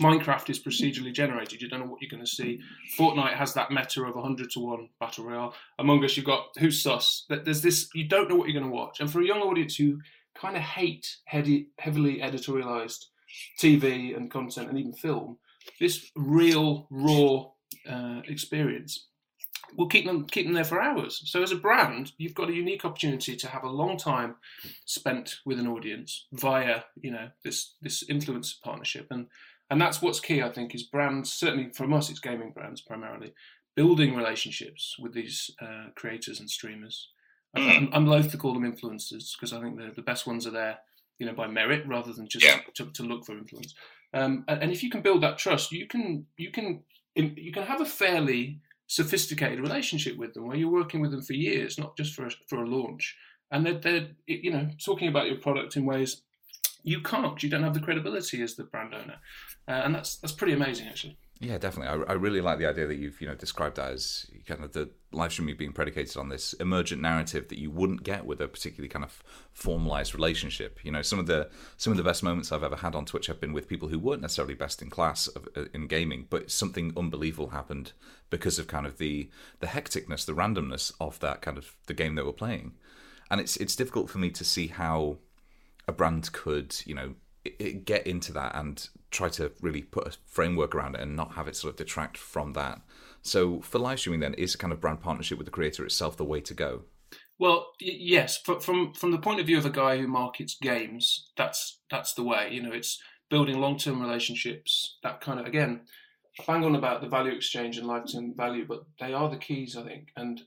Minecraft 0.00 0.48
is 0.48 0.62
procedurally 0.62 1.12
generated. 1.12 1.60
You 1.60 1.68
don't 1.68 1.80
know 1.80 1.86
what 1.86 2.00
you're 2.00 2.10
going 2.10 2.24
to 2.24 2.30
see. 2.30 2.60
Fortnite 2.96 3.34
has 3.34 3.52
that 3.54 3.70
meta 3.70 4.02
of 4.04 4.14
100 4.14 4.50
to 4.52 4.60
1 4.60 4.88
battle 5.00 5.24
royale. 5.24 5.54
Among 5.78 6.02
Us, 6.04 6.16
you've 6.16 6.26
got 6.26 6.46
Who's 6.58 6.82
Sus. 6.82 7.26
There's 7.28 7.60
this, 7.60 7.88
you 7.94 8.08
don't 8.08 8.30
know 8.30 8.36
what 8.36 8.48
you're 8.48 8.58
going 8.58 8.70
to 8.70 8.76
watch. 8.76 9.00
And 9.00 9.10
for 9.10 9.20
a 9.20 9.26
young 9.26 9.40
audience 9.40 9.76
who 9.76 9.98
kind 10.34 10.56
of 10.56 10.62
hate 10.62 11.16
heavy, 11.24 11.68
heavily 11.78 12.20
editorialized 12.20 13.04
TV 13.60 14.16
and 14.16 14.30
content 14.30 14.70
and 14.70 14.78
even 14.78 14.94
film, 14.94 15.38
this 15.78 16.10
real, 16.16 16.86
raw 16.90 17.44
uh, 17.90 18.22
experience 18.26 19.08
will 19.76 19.88
keep 19.88 20.06
them 20.06 20.26
keep 20.26 20.46
them 20.46 20.54
there 20.54 20.64
for 20.64 20.80
hours. 20.80 21.22
So 21.24 21.42
as 21.42 21.52
a 21.52 21.56
brand, 21.56 22.12
you've 22.18 22.34
got 22.34 22.48
a 22.48 22.54
unique 22.54 22.84
opportunity 22.84 23.36
to 23.36 23.48
have 23.48 23.64
a 23.64 23.70
long 23.70 23.96
time 23.96 24.36
spent 24.84 25.36
with 25.44 25.58
an 25.58 25.66
audience 25.66 26.26
via 26.32 26.82
you 27.00 27.10
know 27.10 27.28
this 27.44 27.74
this 27.80 28.04
influencer 28.04 28.60
partnership, 28.62 29.08
and 29.10 29.26
and 29.70 29.80
that's 29.80 30.02
what's 30.02 30.20
key. 30.20 30.42
I 30.42 30.50
think 30.50 30.74
is 30.74 30.82
brands 30.82 31.32
certainly 31.32 31.70
from 31.70 31.92
us, 31.92 32.10
it's 32.10 32.20
gaming 32.20 32.50
brands 32.50 32.80
primarily 32.80 33.34
building 33.74 34.14
relationships 34.14 34.96
with 34.98 35.14
these 35.14 35.50
uh, 35.60 35.86
creators 35.94 36.40
and 36.40 36.50
streamers. 36.50 37.08
I'm, 37.54 37.90
I'm 37.92 38.06
loath 38.06 38.30
to 38.30 38.38
call 38.38 38.54
them 38.54 38.70
influencers 38.70 39.32
because 39.34 39.52
I 39.52 39.60
think 39.60 39.78
the 39.78 39.92
the 39.94 40.02
best 40.02 40.26
ones 40.26 40.46
are 40.46 40.50
there 40.50 40.78
you 41.18 41.26
know 41.26 41.34
by 41.34 41.46
merit 41.46 41.86
rather 41.86 42.12
than 42.12 42.26
just 42.28 42.44
yeah. 42.44 42.58
to, 42.74 42.86
to 42.86 43.02
look 43.02 43.24
for 43.24 43.36
influence. 43.36 43.74
Um, 44.14 44.44
and, 44.48 44.64
and 44.64 44.72
if 44.72 44.82
you 44.82 44.90
can 44.90 45.02
build 45.02 45.22
that 45.22 45.38
trust, 45.38 45.72
you 45.72 45.86
can 45.86 46.26
you 46.36 46.50
can 46.50 46.82
you 47.14 47.52
can 47.52 47.64
have 47.64 47.80
a 47.80 47.86
fairly 47.86 48.60
sophisticated 48.92 49.58
relationship 49.58 50.18
with 50.18 50.34
them 50.34 50.46
where 50.46 50.56
you're 50.56 50.70
working 50.70 51.00
with 51.00 51.12
them 51.12 51.22
for 51.22 51.32
years, 51.32 51.78
not 51.78 51.96
just 51.96 52.14
for 52.14 52.26
a, 52.26 52.30
for 52.46 52.62
a 52.62 52.66
launch. 52.68 53.16
And 53.50 53.64
they're, 53.64 53.78
they're, 53.78 54.08
you 54.26 54.50
know, 54.50 54.68
talking 54.84 55.08
about 55.08 55.28
your 55.28 55.38
product 55.38 55.76
in 55.76 55.86
ways 55.86 56.22
you 56.82 57.00
can't. 57.00 57.42
You 57.42 57.48
don't 57.48 57.62
have 57.62 57.72
the 57.72 57.80
credibility 57.80 58.42
as 58.42 58.54
the 58.54 58.64
brand 58.64 58.94
owner, 58.94 59.16
uh, 59.68 59.82
and 59.84 59.94
that's 59.94 60.16
that's 60.16 60.34
pretty 60.34 60.52
amazing, 60.52 60.88
actually. 60.88 61.16
Yeah, 61.40 61.58
definitely. 61.58 62.04
I, 62.06 62.12
I, 62.12 62.14
really 62.14 62.40
like 62.40 62.58
the 62.58 62.66
idea 62.66 62.86
that 62.86 62.94
you've 62.94 63.20
you 63.20 63.26
know 63.26 63.34
described 63.34 63.76
that 63.76 63.90
as 63.90 64.30
kind 64.46 64.62
of 64.62 64.72
the 64.74 64.90
live 65.10 65.32
streaming 65.32 65.56
being 65.56 65.72
predicated 65.72 66.16
on 66.16 66.28
this 66.28 66.52
emergent 66.54 67.02
narrative 67.02 67.48
that 67.48 67.58
you 67.58 67.68
wouldn't 67.68 68.04
get 68.04 68.24
with 68.24 68.40
a 68.40 68.46
particularly 68.46 68.88
kind 68.88 69.04
of 69.04 69.24
formalized 69.52 70.14
relationship. 70.14 70.78
You 70.84 70.92
know, 70.92 71.02
some 71.02 71.18
of 71.18 71.26
the 71.26 71.50
some 71.76 71.92
of 71.92 71.96
the 71.96 72.04
best 72.04 72.22
moments 72.22 72.52
I've 72.52 72.62
ever 72.62 72.76
had 72.76 72.94
on 72.94 73.06
Twitch 73.06 73.26
have 73.26 73.40
been 73.40 73.52
with 73.52 73.68
people 73.68 73.88
who 73.88 73.98
weren't 73.98 74.22
necessarily 74.22 74.54
best 74.54 74.82
in 74.82 74.90
class 74.90 75.26
of, 75.26 75.48
uh, 75.56 75.64
in 75.74 75.88
gaming, 75.88 76.28
but 76.30 76.50
something 76.50 76.92
unbelievable 76.96 77.50
happened 77.50 77.92
because 78.30 78.60
of 78.60 78.68
kind 78.68 78.86
of 78.86 78.98
the 78.98 79.28
the 79.58 79.66
hecticness, 79.66 80.24
the 80.24 80.34
randomness 80.34 80.92
of 81.00 81.18
that 81.20 81.42
kind 81.42 81.58
of 81.58 81.74
the 81.86 81.94
game 81.94 82.14
that 82.14 82.24
we're 82.24 82.32
playing, 82.32 82.74
and 83.32 83.40
it's 83.40 83.56
it's 83.56 83.74
difficult 83.74 84.08
for 84.08 84.18
me 84.18 84.30
to 84.30 84.44
see 84.44 84.68
how 84.68 85.18
a 85.88 85.92
brand 85.92 86.30
could 86.32 86.76
you 86.86 86.94
know 86.94 87.14
get 87.84 88.06
into 88.06 88.32
that 88.32 88.54
and 88.54 88.88
try 89.12 89.28
to 89.28 89.52
really 89.60 89.82
put 89.82 90.08
a 90.08 90.16
framework 90.26 90.74
around 90.74 90.96
it 90.96 91.00
and 91.00 91.14
not 91.14 91.34
have 91.34 91.46
it 91.46 91.56
sort 91.56 91.72
of 91.72 91.76
detract 91.76 92.16
from 92.16 92.54
that. 92.54 92.80
So 93.22 93.60
for 93.60 93.78
live 93.78 94.00
streaming, 94.00 94.20
then 94.20 94.34
is 94.34 94.54
a 94.54 94.58
kind 94.58 94.72
of 94.72 94.80
brand 94.80 95.00
partnership 95.00 95.38
with 95.38 95.44
the 95.44 95.52
creator 95.52 95.84
itself 95.84 96.16
the 96.16 96.24
way 96.24 96.40
to 96.40 96.54
go? 96.54 96.82
Well, 97.38 97.72
yes. 97.80 98.38
From 98.38 98.92
from 98.94 99.10
the 99.10 99.18
point 99.18 99.40
of 99.40 99.46
view 99.46 99.58
of 99.58 99.66
a 99.66 99.70
guy 99.70 99.98
who 99.98 100.06
markets 100.06 100.56
games, 100.60 101.30
that's 101.36 101.80
that's 101.90 102.14
the 102.14 102.22
way. 102.22 102.48
You 102.52 102.62
know, 102.62 102.72
it's 102.72 103.00
building 103.30 103.60
long 103.60 103.78
term 103.78 104.00
relationships. 104.00 104.98
That 105.02 105.20
kind 105.20 105.40
of 105.40 105.46
again, 105.46 105.82
bang 106.46 106.64
on 106.64 106.76
about 106.76 107.00
the 107.00 107.08
value 107.08 107.32
exchange 107.32 107.78
and 107.78 107.86
lifetime 107.86 108.34
value, 108.36 108.66
but 108.66 108.84
they 109.00 109.12
are 109.12 109.28
the 109.28 109.36
keys, 109.36 109.76
I 109.76 109.82
think. 109.82 110.08
And 110.16 110.42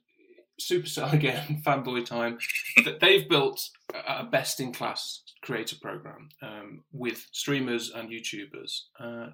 Supercell 0.59 1.13
again, 1.13 1.61
fanboy 1.65 2.05
time. 2.05 2.37
That 2.83 2.99
they've 2.99 3.27
built 3.27 3.69
a 4.07 4.23
best 4.23 4.59
in 4.59 4.73
class 4.73 5.21
creator 5.41 5.75
program 5.81 6.29
um, 6.41 6.83
with 6.91 7.27
streamers 7.31 7.91
and 7.91 8.09
YouTubers, 8.09 8.81
uh, 8.99 9.27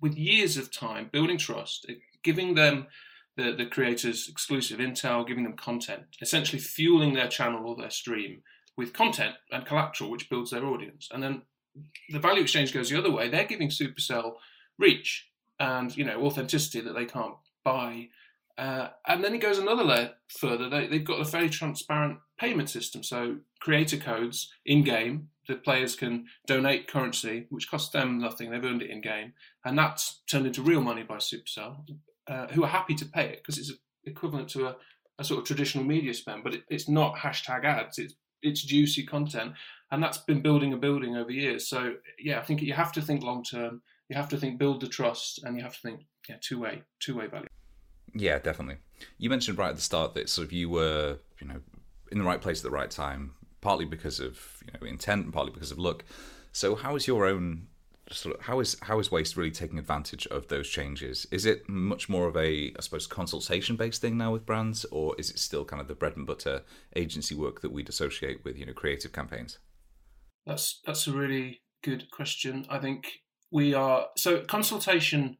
with 0.00 0.16
years 0.16 0.56
of 0.56 0.72
time 0.72 1.10
building 1.12 1.38
trust, 1.38 1.90
giving 2.22 2.54
them 2.54 2.86
the, 3.36 3.52
the 3.52 3.66
creators 3.66 4.28
exclusive 4.28 4.78
intel, 4.78 5.26
giving 5.26 5.44
them 5.44 5.56
content, 5.56 6.02
essentially 6.20 6.60
fueling 6.60 7.14
their 7.14 7.28
channel 7.28 7.66
or 7.66 7.76
their 7.76 7.90
stream 7.90 8.42
with 8.76 8.92
content 8.92 9.34
and 9.50 9.66
collateral, 9.66 10.10
which 10.10 10.30
builds 10.30 10.50
their 10.50 10.64
audience. 10.64 11.08
And 11.12 11.22
then 11.22 11.42
the 12.10 12.18
value 12.18 12.42
exchange 12.42 12.72
goes 12.72 12.90
the 12.90 12.98
other 12.98 13.10
way. 13.10 13.28
They're 13.28 13.44
giving 13.44 13.68
Supercell 13.68 14.34
reach 14.78 15.28
and 15.58 15.96
you 15.96 16.04
know 16.04 16.24
authenticity 16.24 16.80
that 16.80 16.94
they 16.94 17.04
can't 17.04 17.36
buy 17.64 18.08
uh, 18.58 18.88
and 19.06 19.24
then 19.24 19.34
it 19.34 19.40
goes 19.40 19.58
another 19.58 19.84
layer 19.84 20.12
further. 20.28 20.68
They, 20.68 20.86
have 20.86 21.04
got 21.04 21.20
a 21.20 21.24
very 21.24 21.48
transparent 21.48 22.18
payment 22.38 22.68
system. 22.68 23.02
So 23.02 23.36
creator 23.60 23.96
codes 23.96 24.52
in 24.66 24.84
game, 24.84 25.28
the 25.48 25.56
players 25.56 25.96
can 25.96 26.26
donate 26.46 26.88
currency, 26.88 27.46
which 27.50 27.70
costs 27.70 27.90
them 27.90 28.18
nothing. 28.18 28.50
They've 28.50 28.64
earned 28.64 28.82
it 28.82 28.90
in 28.90 29.00
game, 29.00 29.32
and 29.64 29.76
that's 29.76 30.20
turned 30.30 30.46
into 30.46 30.62
real 30.62 30.82
money 30.82 31.02
by 31.02 31.16
Supercell, 31.16 31.84
uh, 32.28 32.46
who 32.48 32.62
are 32.64 32.68
happy 32.68 32.94
to 32.94 33.06
pay 33.06 33.30
it 33.30 33.42
because 33.42 33.58
it's 33.58 33.72
equivalent 34.04 34.48
to 34.50 34.68
a, 34.68 34.76
a, 35.18 35.24
sort 35.24 35.40
of 35.40 35.46
traditional 35.46 35.84
media 35.84 36.14
spend. 36.14 36.44
But 36.44 36.54
it, 36.54 36.62
it's 36.68 36.88
not 36.88 37.16
hashtag 37.16 37.64
ads. 37.64 37.98
It's 37.98 38.14
it's 38.42 38.62
juicy 38.62 39.04
content, 39.04 39.54
and 39.90 40.02
that's 40.02 40.18
been 40.18 40.42
building 40.42 40.72
and 40.72 40.80
building 40.80 41.16
over 41.16 41.30
years. 41.30 41.68
So 41.68 41.94
yeah, 42.20 42.38
I 42.38 42.42
think 42.42 42.62
you 42.62 42.74
have 42.74 42.92
to 42.92 43.02
think 43.02 43.22
long 43.22 43.42
term. 43.42 43.82
You 44.08 44.16
have 44.16 44.28
to 44.28 44.36
think 44.36 44.58
build 44.58 44.80
the 44.80 44.88
trust, 44.88 45.42
and 45.42 45.56
you 45.56 45.62
have 45.62 45.74
to 45.74 45.80
think 45.80 46.02
yeah 46.28 46.36
two 46.40 46.60
way 46.60 46.82
two 47.00 47.16
way 47.16 47.26
value. 47.26 47.48
Yeah, 48.14 48.38
definitely. 48.38 48.76
You 49.18 49.30
mentioned 49.30 49.58
right 49.58 49.70
at 49.70 49.76
the 49.76 49.82
start 49.82 50.14
that 50.14 50.28
sort 50.28 50.46
of 50.46 50.52
you 50.52 50.68
were, 50.68 51.18
you 51.40 51.48
know, 51.48 51.60
in 52.10 52.18
the 52.18 52.24
right 52.24 52.40
place 52.40 52.58
at 52.58 52.64
the 52.64 52.70
right 52.70 52.90
time, 52.90 53.32
partly 53.60 53.84
because 53.84 54.20
of 54.20 54.62
you 54.66 54.72
know 54.72 54.86
intent 54.86 55.24
and 55.24 55.32
partly 55.32 55.52
because 55.52 55.70
of 55.70 55.78
luck. 55.78 56.04
So, 56.52 56.74
how 56.74 56.94
is 56.96 57.06
your 57.06 57.26
own 57.26 57.68
sort 58.10 58.36
of 58.36 58.42
how 58.42 58.60
is 58.60 58.76
how 58.82 58.98
is 58.98 59.10
waste 59.10 59.36
really 59.36 59.50
taking 59.50 59.78
advantage 59.78 60.26
of 60.26 60.48
those 60.48 60.68
changes? 60.68 61.26
Is 61.30 61.46
it 61.46 61.68
much 61.68 62.08
more 62.08 62.28
of 62.28 62.36
a 62.36 62.72
I 62.76 62.80
suppose 62.80 63.06
consultation 63.06 63.76
based 63.76 64.02
thing 64.02 64.18
now 64.18 64.32
with 64.32 64.46
brands, 64.46 64.84
or 64.86 65.14
is 65.18 65.30
it 65.30 65.38
still 65.38 65.64
kind 65.64 65.80
of 65.80 65.88
the 65.88 65.94
bread 65.94 66.16
and 66.16 66.26
butter 66.26 66.62
agency 66.94 67.34
work 67.34 67.62
that 67.62 67.72
we'd 67.72 67.88
associate 67.88 68.44
with 68.44 68.58
you 68.58 68.66
know 68.66 68.74
creative 68.74 69.12
campaigns? 69.12 69.58
That's 70.46 70.80
that's 70.84 71.06
a 71.06 71.12
really 71.12 71.62
good 71.82 72.10
question. 72.10 72.66
I 72.68 72.78
think 72.78 73.06
we 73.50 73.74
are 73.74 74.08
so 74.16 74.40
consultation 74.40 75.38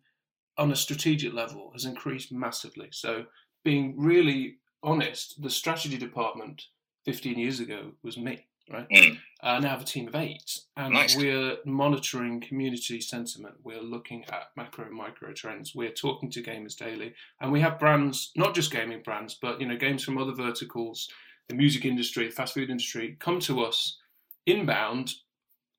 on 0.62 0.70
a 0.70 0.76
strategic 0.76 1.32
level 1.32 1.70
has 1.72 1.84
increased 1.84 2.30
massively. 2.30 2.88
So, 2.92 3.24
being 3.64 3.94
really 3.98 4.58
honest, 4.84 5.42
the 5.42 5.50
strategy 5.50 5.98
department 5.98 6.66
15 7.04 7.36
years 7.36 7.58
ago 7.58 7.90
was 8.04 8.16
me, 8.16 8.46
right? 8.72 8.88
Mm. 8.88 9.18
I 9.42 9.58
now 9.58 9.70
have 9.70 9.82
a 9.82 9.84
team 9.84 10.06
of 10.06 10.14
eight, 10.14 10.60
and 10.76 10.94
nice. 10.94 11.16
we're 11.16 11.56
monitoring 11.66 12.40
community 12.40 13.00
sentiment. 13.00 13.56
We're 13.64 13.82
looking 13.82 14.24
at 14.26 14.50
macro 14.56 14.84
and 14.84 14.94
micro 14.94 15.32
trends. 15.32 15.74
We're 15.74 15.90
talking 15.90 16.30
to 16.30 16.42
gamers 16.42 16.76
daily, 16.76 17.12
and 17.40 17.50
we 17.50 17.60
have 17.60 17.80
brands, 17.80 18.30
not 18.36 18.54
just 18.54 18.70
gaming 18.70 19.02
brands, 19.02 19.36
but 19.42 19.60
you 19.60 19.66
know, 19.66 19.76
games 19.76 20.04
from 20.04 20.16
other 20.16 20.32
verticals, 20.32 21.08
the 21.48 21.56
music 21.56 21.84
industry, 21.84 22.26
the 22.26 22.32
fast 22.32 22.54
food 22.54 22.70
industry, 22.70 23.16
come 23.18 23.40
to 23.40 23.64
us 23.64 23.98
inbound 24.46 25.12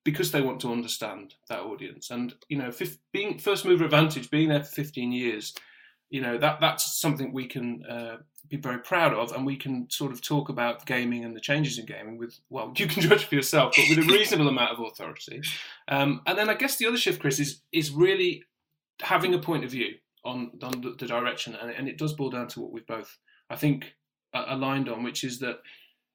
because 0.04 0.30
they 0.30 0.42
want 0.42 0.60
to 0.60 0.70
understand 0.70 1.34
that 1.48 1.60
audience. 1.60 2.10
And 2.10 2.34
you 2.48 2.58
know, 2.58 2.70
being 3.12 3.38
first 3.38 3.64
mover 3.64 3.84
advantage, 3.84 4.30
being 4.30 4.50
there 4.50 4.62
for 4.62 4.70
15 4.70 5.12
years, 5.12 5.54
you 6.10 6.20
know 6.20 6.38
that 6.38 6.60
that's 6.60 7.00
something 7.00 7.32
we 7.32 7.46
can 7.46 7.84
uh, 7.86 8.16
be 8.48 8.56
very 8.56 8.78
proud 8.78 9.14
of, 9.14 9.32
and 9.32 9.46
we 9.46 9.56
can 9.56 9.88
sort 9.90 10.12
of 10.12 10.20
talk 10.20 10.48
about 10.48 10.86
gaming 10.86 11.24
and 11.24 11.34
the 11.34 11.40
changes 11.40 11.78
in 11.78 11.86
gaming 11.86 12.18
with 12.18 12.38
well, 12.50 12.72
you 12.76 12.86
can 12.86 13.02
judge 13.02 13.24
for 13.24 13.34
yourself, 13.34 13.74
but 13.76 13.88
with 13.88 14.06
a 14.06 14.12
reasonable 14.12 14.48
amount 14.48 14.78
of 14.78 14.84
authority. 14.84 15.40
Um, 15.88 16.20
and 16.26 16.38
then 16.38 16.50
I 16.50 16.54
guess 16.54 16.76
the 16.76 16.86
other 16.86 16.98
shift, 16.98 17.20
Chris, 17.20 17.40
is 17.40 17.62
is 17.72 17.90
really 17.90 18.44
having 19.00 19.34
a 19.34 19.38
point 19.38 19.64
of 19.64 19.70
view 19.70 19.94
on, 20.24 20.52
on 20.62 20.80
the, 20.80 20.94
the 20.98 21.06
direction, 21.06 21.56
and, 21.60 21.70
and, 21.70 21.88
it 21.88 21.98
does 21.98 22.12
boil 22.12 22.30
down 22.30 22.48
to 22.48 22.60
what 22.60 22.72
we've 22.72 22.86
both, 22.86 23.18
I 23.50 23.56
think, 23.56 23.94
uh, 24.32 24.44
aligned 24.48 24.88
on, 24.88 25.02
which 25.02 25.24
is 25.24 25.40
that 25.40 25.58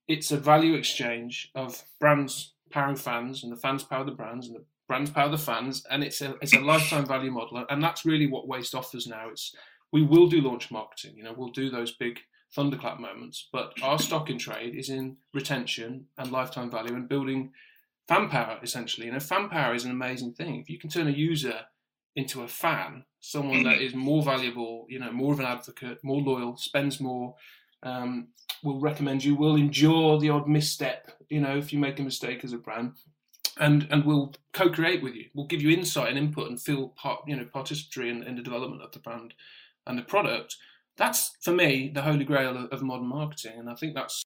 it's 0.07 0.31
a 0.31 0.37
value 0.37 0.73
exchange 0.73 1.51
of 1.53 1.83
brands 1.99 2.53
powering 2.69 2.95
fans, 2.95 3.43
and 3.43 3.51
the 3.51 3.57
fans 3.57 3.83
power 3.83 4.03
the 4.03 4.11
brands, 4.11 4.47
and 4.47 4.55
the 4.55 4.65
brands 4.87 5.11
power 5.11 5.29
the 5.29 5.37
fans, 5.37 5.85
and 5.89 6.03
it's 6.03 6.21
a 6.21 6.35
it's 6.41 6.53
a 6.53 6.59
lifetime 6.59 7.05
value 7.05 7.31
model, 7.31 7.65
and 7.69 7.83
that's 7.83 8.05
really 8.05 8.27
what 8.27 8.47
Waste 8.47 8.75
offers 8.75 9.07
now. 9.07 9.29
It's 9.29 9.55
we 9.91 10.03
will 10.03 10.27
do 10.27 10.41
launch 10.41 10.71
marketing, 10.71 11.15
you 11.17 11.23
know, 11.23 11.33
we'll 11.35 11.49
do 11.49 11.69
those 11.69 11.91
big 11.91 12.19
thunderclap 12.53 12.99
moments, 12.99 13.47
but 13.51 13.73
our 13.81 13.99
stock 13.99 14.29
in 14.29 14.37
trade 14.37 14.75
is 14.75 14.89
in 14.89 15.17
retention 15.33 16.05
and 16.17 16.31
lifetime 16.31 16.69
value 16.69 16.95
and 16.95 17.07
building 17.07 17.51
fan 18.07 18.29
power 18.29 18.59
essentially. 18.63 19.07
You 19.07 19.13
know, 19.13 19.19
fan 19.19 19.49
power 19.49 19.73
is 19.73 19.85
an 19.85 19.91
amazing 19.91 20.33
thing. 20.33 20.59
If 20.59 20.69
you 20.69 20.79
can 20.79 20.89
turn 20.89 21.07
a 21.07 21.11
user 21.11 21.61
into 22.15 22.41
a 22.41 22.47
fan, 22.47 23.05
someone 23.19 23.63
that 23.63 23.75
mm-hmm. 23.75 23.83
is 23.83 23.95
more 23.95 24.23
valuable, 24.23 24.85
you 24.89 24.99
know, 24.99 25.11
more 25.11 25.33
of 25.33 25.39
an 25.39 25.45
advocate, 25.45 26.03
more 26.03 26.21
loyal, 26.21 26.57
spends 26.57 26.99
more, 26.99 27.35
um, 27.83 28.27
will 28.63 28.79
recommend 28.79 29.23
you, 29.23 29.35
will 29.35 29.55
endure 29.55 30.19
the 30.19 30.29
odd 30.29 30.47
misstep, 30.47 31.11
you 31.29 31.39
know, 31.39 31.57
if 31.57 31.71
you 31.71 31.79
make 31.79 31.99
a 31.99 32.03
mistake 32.03 32.43
as 32.43 32.53
a 32.53 32.57
brand, 32.57 32.93
and 33.57 33.87
and 33.91 34.05
will 34.05 34.33
co-create 34.53 35.03
with 35.03 35.15
you. 35.15 35.25
We'll 35.33 35.47
give 35.47 35.61
you 35.61 35.69
insight 35.69 36.09
and 36.09 36.17
input 36.17 36.49
and 36.49 36.59
feel 36.59 36.89
part, 36.89 37.21
you 37.27 37.35
know, 37.35 37.45
participatory 37.45 38.09
in, 38.09 38.23
in 38.23 38.35
the 38.35 38.41
development 38.41 38.81
of 38.81 38.91
the 38.91 38.99
brand 38.99 39.33
and 39.85 39.97
the 39.97 40.03
product. 40.03 40.55
That's 40.97 41.35
for 41.41 41.51
me 41.51 41.91
the 41.93 42.01
holy 42.01 42.25
grail 42.25 42.57
of, 42.57 42.69
of 42.71 42.81
modern 42.81 43.07
marketing, 43.07 43.59
and 43.59 43.69
I 43.69 43.75
think 43.75 43.95
that's 43.95 44.23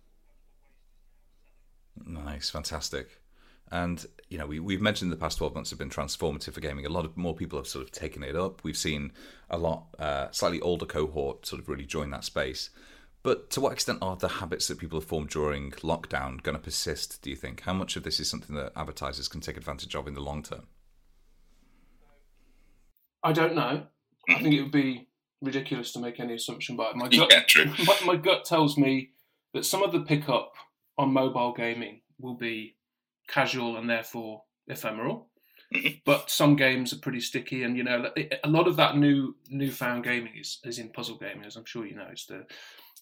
nice, 2.05 2.49
fantastic. 2.49 3.19
And 3.71 4.05
you 4.29 4.37
know, 4.37 4.45
we, 4.45 4.59
we've 4.59 4.81
mentioned 4.81 5.11
the 5.11 5.17
past 5.17 5.37
twelve 5.37 5.55
months 5.55 5.69
have 5.71 5.79
been 5.79 5.89
transformative 5.89 6.53
for 6.53 6.61
gaming. 6.61 6.85
A 6.85 6.89
lot 6.89 7.05
of 7.05 7.17
more 7.17 7.35
people 7.35 7.57
have 7.57 7.67
sort 7.67 7.83
of 7.83 7.91
taken 7.91 8.23
it 8.23 8.35
up. 8.35 8.63
We've 8.63 8.77
seen 8.77 9.11
a 9.49 9.57
lot 9.57 9.87
uh, 9.97 10.29
slightly 10.31 10.61
older 10.61 10.85
cohort 10.85 11.45
sort 11.45 11.61
of 11.61 11.69
really 11.69 11.85
join 11.85 12.11
that 12.11 12.23
space. 12.23 12.69
But 13.23 13.49
to 13.51 13.61
what 13.61 13.71
extent 13.71 13.99
are 14.01 14.17
the 14.17 14.27
habits 14.27 14.67
that 14.67 14.79
people 14.79 14.99
have 14.99 15.07
formed 15.07 15.29
during 15.29 15.71
lockdown 15.71 16.43
going 16.43 16.57
to 16.57 16.61
persist? 16.61 17.21
Do 17.21 17.29
you 17.29 17.37
think? 17.37 17.61
How 17.61 17.73
much 17.73 17.95
of 17.95 18.03
this 18.03 18.19
is 18.19 18.29
something 18.29 18.55
that 18.57 18.73
advertisers 18.75 19.29
can 19.29 19.39
take 19.39 19.55
advantage 19.55 19.95
of 19.95 20.07
in 20.07 20.13
the 20.13 20.21
long 20.21 20.43
term? 20.43 20.67
I 23.23 23.31
don't 23.31 23.55
know. 23.55 23.83
I 24.29 24.41
think 24.41 24.53
it 24.53 24.61
would 24.61 24.71
be 24.71 25.07
ridiculous 25.41 25.93
to 25.93 25.99
make 25.99 26.19
any 26.19 26.33
assumption, 26.33 26.75
but 26.75 26.97
my 26.97 27.07
gut, 27.09 27.31
yeah, 27.55 27.73
my, 27.85 27.97
my 28.05 28.15
gut 28.17 28.43
tells 28.43 28.77
me 28.77 29.11
that 29.53 29.65
some 29.65 29.83
of 29.83 29.93
the 29.93 30.01
pickup 30.01 30.53
on 30.97 31.13
mobile 31.13 31.53
gaming 31.53 32.01
will 32.19 32.35
be 32.35 32.75
casual 33.27 33.77
and 33.77 33.89
therefore 33.89 34.43
ephemeral. 34.67 35.29
Mm-hmm. 35.73 35.99
But 36.05 36.29
some 36.29 36.57
games 36.57 36.91
are 36.93 36.99
pretty 36.99 37.21
sticky, 37.21 37.63
and 37.63 37.77
you 37.77 37.83
know 37.83 38.11
a 38.43 38.49
lot 38.49 38.67
of 38.67 38.75
that 38.75 38.97
new 38.97 39.35
newfound 39.49 40.03
gaming 40.03 40.33
is, 40.39 40.59
is 40.65 40.77
in 40.77 40.89
puzzle 40.89 41.17
gaming, 41.17 41.45
as 41.45 41.55
I'm 41.55 41.65
sure 41.65 41.85
you 41.85 41.95
know. 41.95 42.07
It's 42.11 42.25
the 42.25 42.45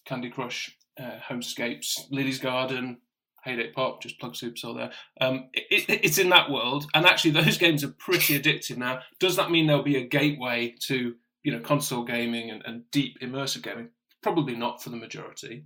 Candy 0.04 0.30
Crush, 0.30 0.76
uh, 0.98 1.18
Homescapes, 1.28 2.10
Lily's 2.10 2.38
Garden, 2.38 2.98
Hay 3.44 3.56
Day 3.56 3.70
Pop, 3.74 4.02
just 4.02 4.20
plug 4.20 4.34
Supercell 4.34 4.76
there. 4.76 4.92
Um, 5.20 5.48
it, 5.52 5.88
it, 5.88 6.00
it's 6.04 6.18
in 6.18 6.28
that 6.30 6.50
world, 6.50 6.86
and 6.94 7.06
actually 7.06 7.32
those 7.32 7.58
games 7.64 7.82
are 7.84 7.94
pretty 7.98 8.38
addictive. 8.38 8.76
Now, 8.76 9.00
does 9.18 9.36
that 9.36 9.50
mean 9.50 9.66
there'll 9.66 9.82
be 9.82 9.96
a 9.96 10.06
gateway 10.06 10.74
to 10.86 11.14
you 11.42 11.52
know 11.52 11.60
console 11.60 12.04
gaming 12.04 12.50
and, 12.50 12.62
and 12.64 12.90
deep 12.90 13.18
immersive 13.20 13.62
gaming? 13.62 13.90
Probably 14.22 14.54
not 14.54 14.82
for 14.82 14.90
the 14.90 14.96
majority. 14.96 15.64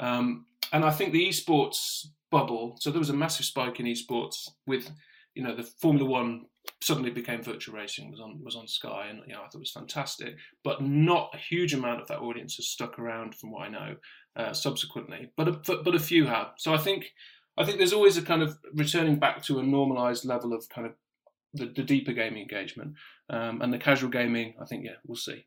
Um, 0.00 0.46
and 0.72 0.84
I 0.84 0.90
think 0.90 1.12
the 1.12 1.28
esports 1.28 2.06
bubble. 2.30 2.76
So 2.80 2.90
there 2.90 2.98
was 2.98 3.10
a 3.10 3.14
massive 3.14 3.46
spike 3.46 3.80
in 3.80 3.86
esports 3.86 4.48
with, 4.66 4.90
you 5.34 5.42
know, 5.42 5.54
the 5.54 5.62
Formula 5.62 6.08
One 6.08 6.46
suddenly 6.80 7.10
became 7.10 7.42
virtual 7.42 7.74
racing 7.74 8.10
was 8.10 8.20
on 8.20 8.40
was 8.42 8.56
on 8.56 8.66
Sky, 8.66 9.06
and 9.10 9.20
you 9.26 9.34
know, 9.34 9.40
I 9.40 9.44
thought 9.44 9.56
it 9.56 9.60
was 9.60 9.70
fantastic. 9.70 10.36
But 10.64 10.82
not 10.82 11.30
a 11.34 11.38
huge 11.38 11.74
amount 11.74 12.00
of 12.00 12.08
that 12.08 12.20
audience 12.20 12.56
has 12.56 12.68
stuck 12.68 12.98
around, 12.98 13.34
from 13.34 13.50
what 13.50 13.62
I 13.62 13.68
know, 13.68 13.96
uh, 14.36 14.52
subsequently. 14.52 15.30
But 15.36 15.48
a, 15.48 15.82
but 15.82 15.94
a 15.94 16.00
few 16.00 16.26
have. 16.26 16.52
So 16.56 16.74
I 16.74 16.78
think 16.78 17.12
I 17.56 17.64
think 17.64 17.78
there's 17.78 17.92
always 17.92 18.16
a 18.16 18.22
kind 18.22 18.42
of 18.42 18.56
returning 18.74 19.18
back 19.18 19.42
to 19.44 19.58
a 19.58 19.62
normalised 19.62 20.24
level 20.24 20.52
of 20.52 20.68
kind 20.68 20.86
of 20.86 20.94
the, 21.54 21.66
the 21.66 21.82
deeper 21.82 22.12
gaming 22.12 22.42
engagement 22.42 22.94
um, 23.30 23.60
and 23.62 23.72
the 23.72 23.78
casual 23.78 24.10
gaming. 24.10 24.54
I 24.60 24.64
think 24.64 24.84
yeah, 24.84 24.96
we'll 25.06 25.16
see. 25.16 25.46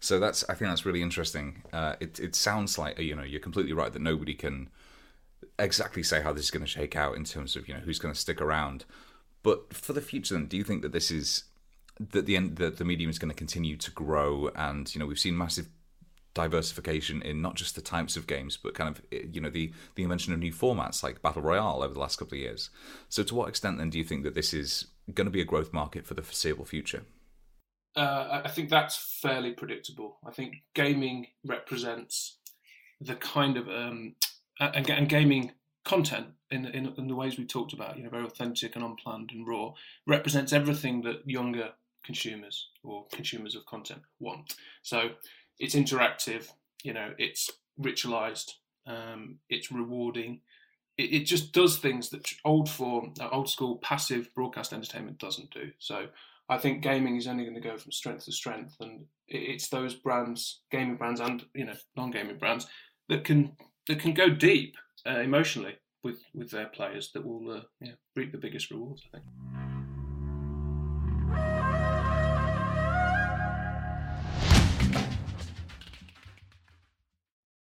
So 0.00 0.20
that's 0.20 0.44
I 0.48 0.54
think 0.54 0.70
that's 0.70 0.86
really 0.86 1.02
interesting. 1.02 1.62
Uh, 1.72 1.96
it 2.00 2.20
it 2.20 2.34
sounds 2.34 2.78
like 2.78 2.98
you 2.98 3.16
know 3.16 3.24
you're 3.24 3.40
completely 3.40 3.72
right 3.72 3.92
that 3.92 4.02
nobody 4.02 4.34
can 4.34 4.70
exactly 5.58 6.02
say 6.02 6.22
how 6.22 6.32
this 6.32 6.44
is 6.44 6.50
going 6.50 6.64
to 6.64 6.70
shake 6.70 6.96
out 6.96 7.16
in 7.16 7.24
terms 7.24 7.56
of 7.56 7.68
you 7.68 7.74
know 7.74 7.80
who's 7.80 7.98
going 7.98 8.14
to 8.14 8.20
stick 8.20 8.40
around. 8.40 8.84
But 9.42 9.72
for 9.72 9.92
the 9.92 10.00
future, 10.00 10.34
then, 10.34 10.46
do 10.46 10.56
you 10.56 10.64
think 10.64 10.82
that 10.82 10.92
this 10.92 11.10
is 11.10 11.44
that 12.00 12.26
the 12.26 12.36
end 12.36 12.56
that 12.56 12.78
the 12.78 12.84
medium 12.84 13.10
is 13.10 13.18
going 13.18 13.30
to 13.30 13.36
continue 13.36 13.76
to 13.76 13.90
grow? 13.90 14.50
And 14.54 14.92
you 14.94 14.98
know 14.98 15.06
we've 15.06 15.18
seen 15.18 15.36
massive 15.36 15.68
diversification 16.34 17.20
in 17.22 17.42
not 17.42 17.56
just 17.56 17.74
the 17.74 17.80
types 17.80 18.16
of 18.16 18.26
games, 18.26 18.56
but 18.56 18.74
kind 18.74 18.96
of 18.96 19.02
you 19.34 19.40
know 19.40 19.50
the 19.50 19.72
the 19.94 20.02
invention 20.02 20.32
of 20.32 20.38
new 20.38 20.52
formats 20.52 21.02
like 21.02 21.22
battle 21.22 21.42
royale 21.42 21.82
over 21.82 21.94
the 21.94 22.00
last 22.00 22.18
couple 22.18 22.36
of 22.36 22.40
years. 22.40 22.70
So 23.08 23.22
to 23.24 23.34
what 23.34 23.48
extent 23.48 23.78
then 23.78 23.90
do 23.90 23.98
you 23.98 24.04
think 24.04 24.24
that 24.24 24.34
this 24.34 24.54
is 24.54 24.86
going 25.14 25.26
to 25.26 25.30
be 25.30 25.40
a 25.40 25.44
growth 25.44 25.72
market 25.72 26.06
for 26.06 26.14
the 26.14 26.22
foreseeable 26.22 26.64
future? 26.64 27.04
Uh, 27.96 28.42
I 28.44 28.48
think 28.48 28.70
that's 28.70 29.18
fairly 29.20 29.52
predictable. 29.52 30.18
I 30.24 30.30
think 30.30 30.54
gaming 30.74 31.26
represents 31.44 32.38
the 33.00 33.16
kind 33.16 33.56
of 33.56 33.68
um, 33.68 34.14
and, 34.60 34.88
and 34.88 35.08
gaming 35.08 35.52
content 35.84 36.28
in, 36.50 36.66
in, 36.66 36.92
in 36.96 37.08
the 37.08 37.14
ways 37.14 37.38
we 37.38 37.44
talked 37.44 37.72
about, 37.72 37.96
you 37.96 38.04
know, 38.04 38.10
very 38.10 38.24
authentic 38.24 38.76
and 38.76 38.84
unplanned 38.84 39.30
and 39.32 39.46
raw, 39.46 39.72
represents 40.06 40.52
everything 40.52 41.02
that 41.02 41.26
younger 41.26 41.70
consumers 42.04 42.68
or 42.82 43.06
consumers 43.12 43.54
of 43.54 43.66
content 43.66 44.02
want. 44.20 44.54
So 44.82 45.10
it's 45.58 45.74
interactive, 45.74 46.48
you 46.82 46.92
know, 46.92 47.12
it's 47.18 47.50
ritualized, 47.80 48.52
um, 48.86 49.38
it's 49.48 49.70
rewarding. 49.70 50.40
It, 50.96 51.12
it, 51.12 51.24
just 51.24 51.52
does 51.52 51.78
things 51.78 52.08
that 52.10 52.32
old 52.44 52.68
form, 52.68 53.14
uh, 53.20 53.28
old 53.30 53.48
school 53.48 53.76
passive 53.76 54.34
broadcast 54.34 54.72
entertainment 54.72 55.18
doesn't 55.18 55.50
do. 55.50 55.70
So 55.78 56.06
I 56.48 56.58
think 56.58 56.82
gaming 56.82 57.16
is 57.16 57.26
only 57.26 57.44
going 57.44 57.54
to 57.54 57.60
go 57.60 57.76
from 57.76 57.92
strength 57.92 58.24
to 58.24 58.32
strength, 58.32 58.76
and 58.80 59.04
it's 59.28 59.68
those 59.68 59.94
brands, 59.94 60.60
gaming 60.70 60.96
brands, 60.96 61.20
and 61.20 61.44
you 61.54 61.66
know 61.66 61.74
non-gaming 61.96 62.38
brands 62.38 62.66
that 63.08 63.24
can 63.24 63.52
that 63.86 64.00
can 64.00 64.14
go 64.14 64.30
deep 64.30 64.76
uh, 65.08 65.20
emotionally 65.20 65.76
with 66.02 66.20
with 66.34 66.50
their 66.50 66.66
players 66.66 67.10
that 67.12 67.24
will 67.24 67.50
uh, 67.50 67.60
yeah, 67.80 67.92
reap 68.14 68.32
the 68.32 68.38
biggest 68.38 68.70
rewards. 68.70 69.02
I 69.12 69.18
think. 69.18 69.67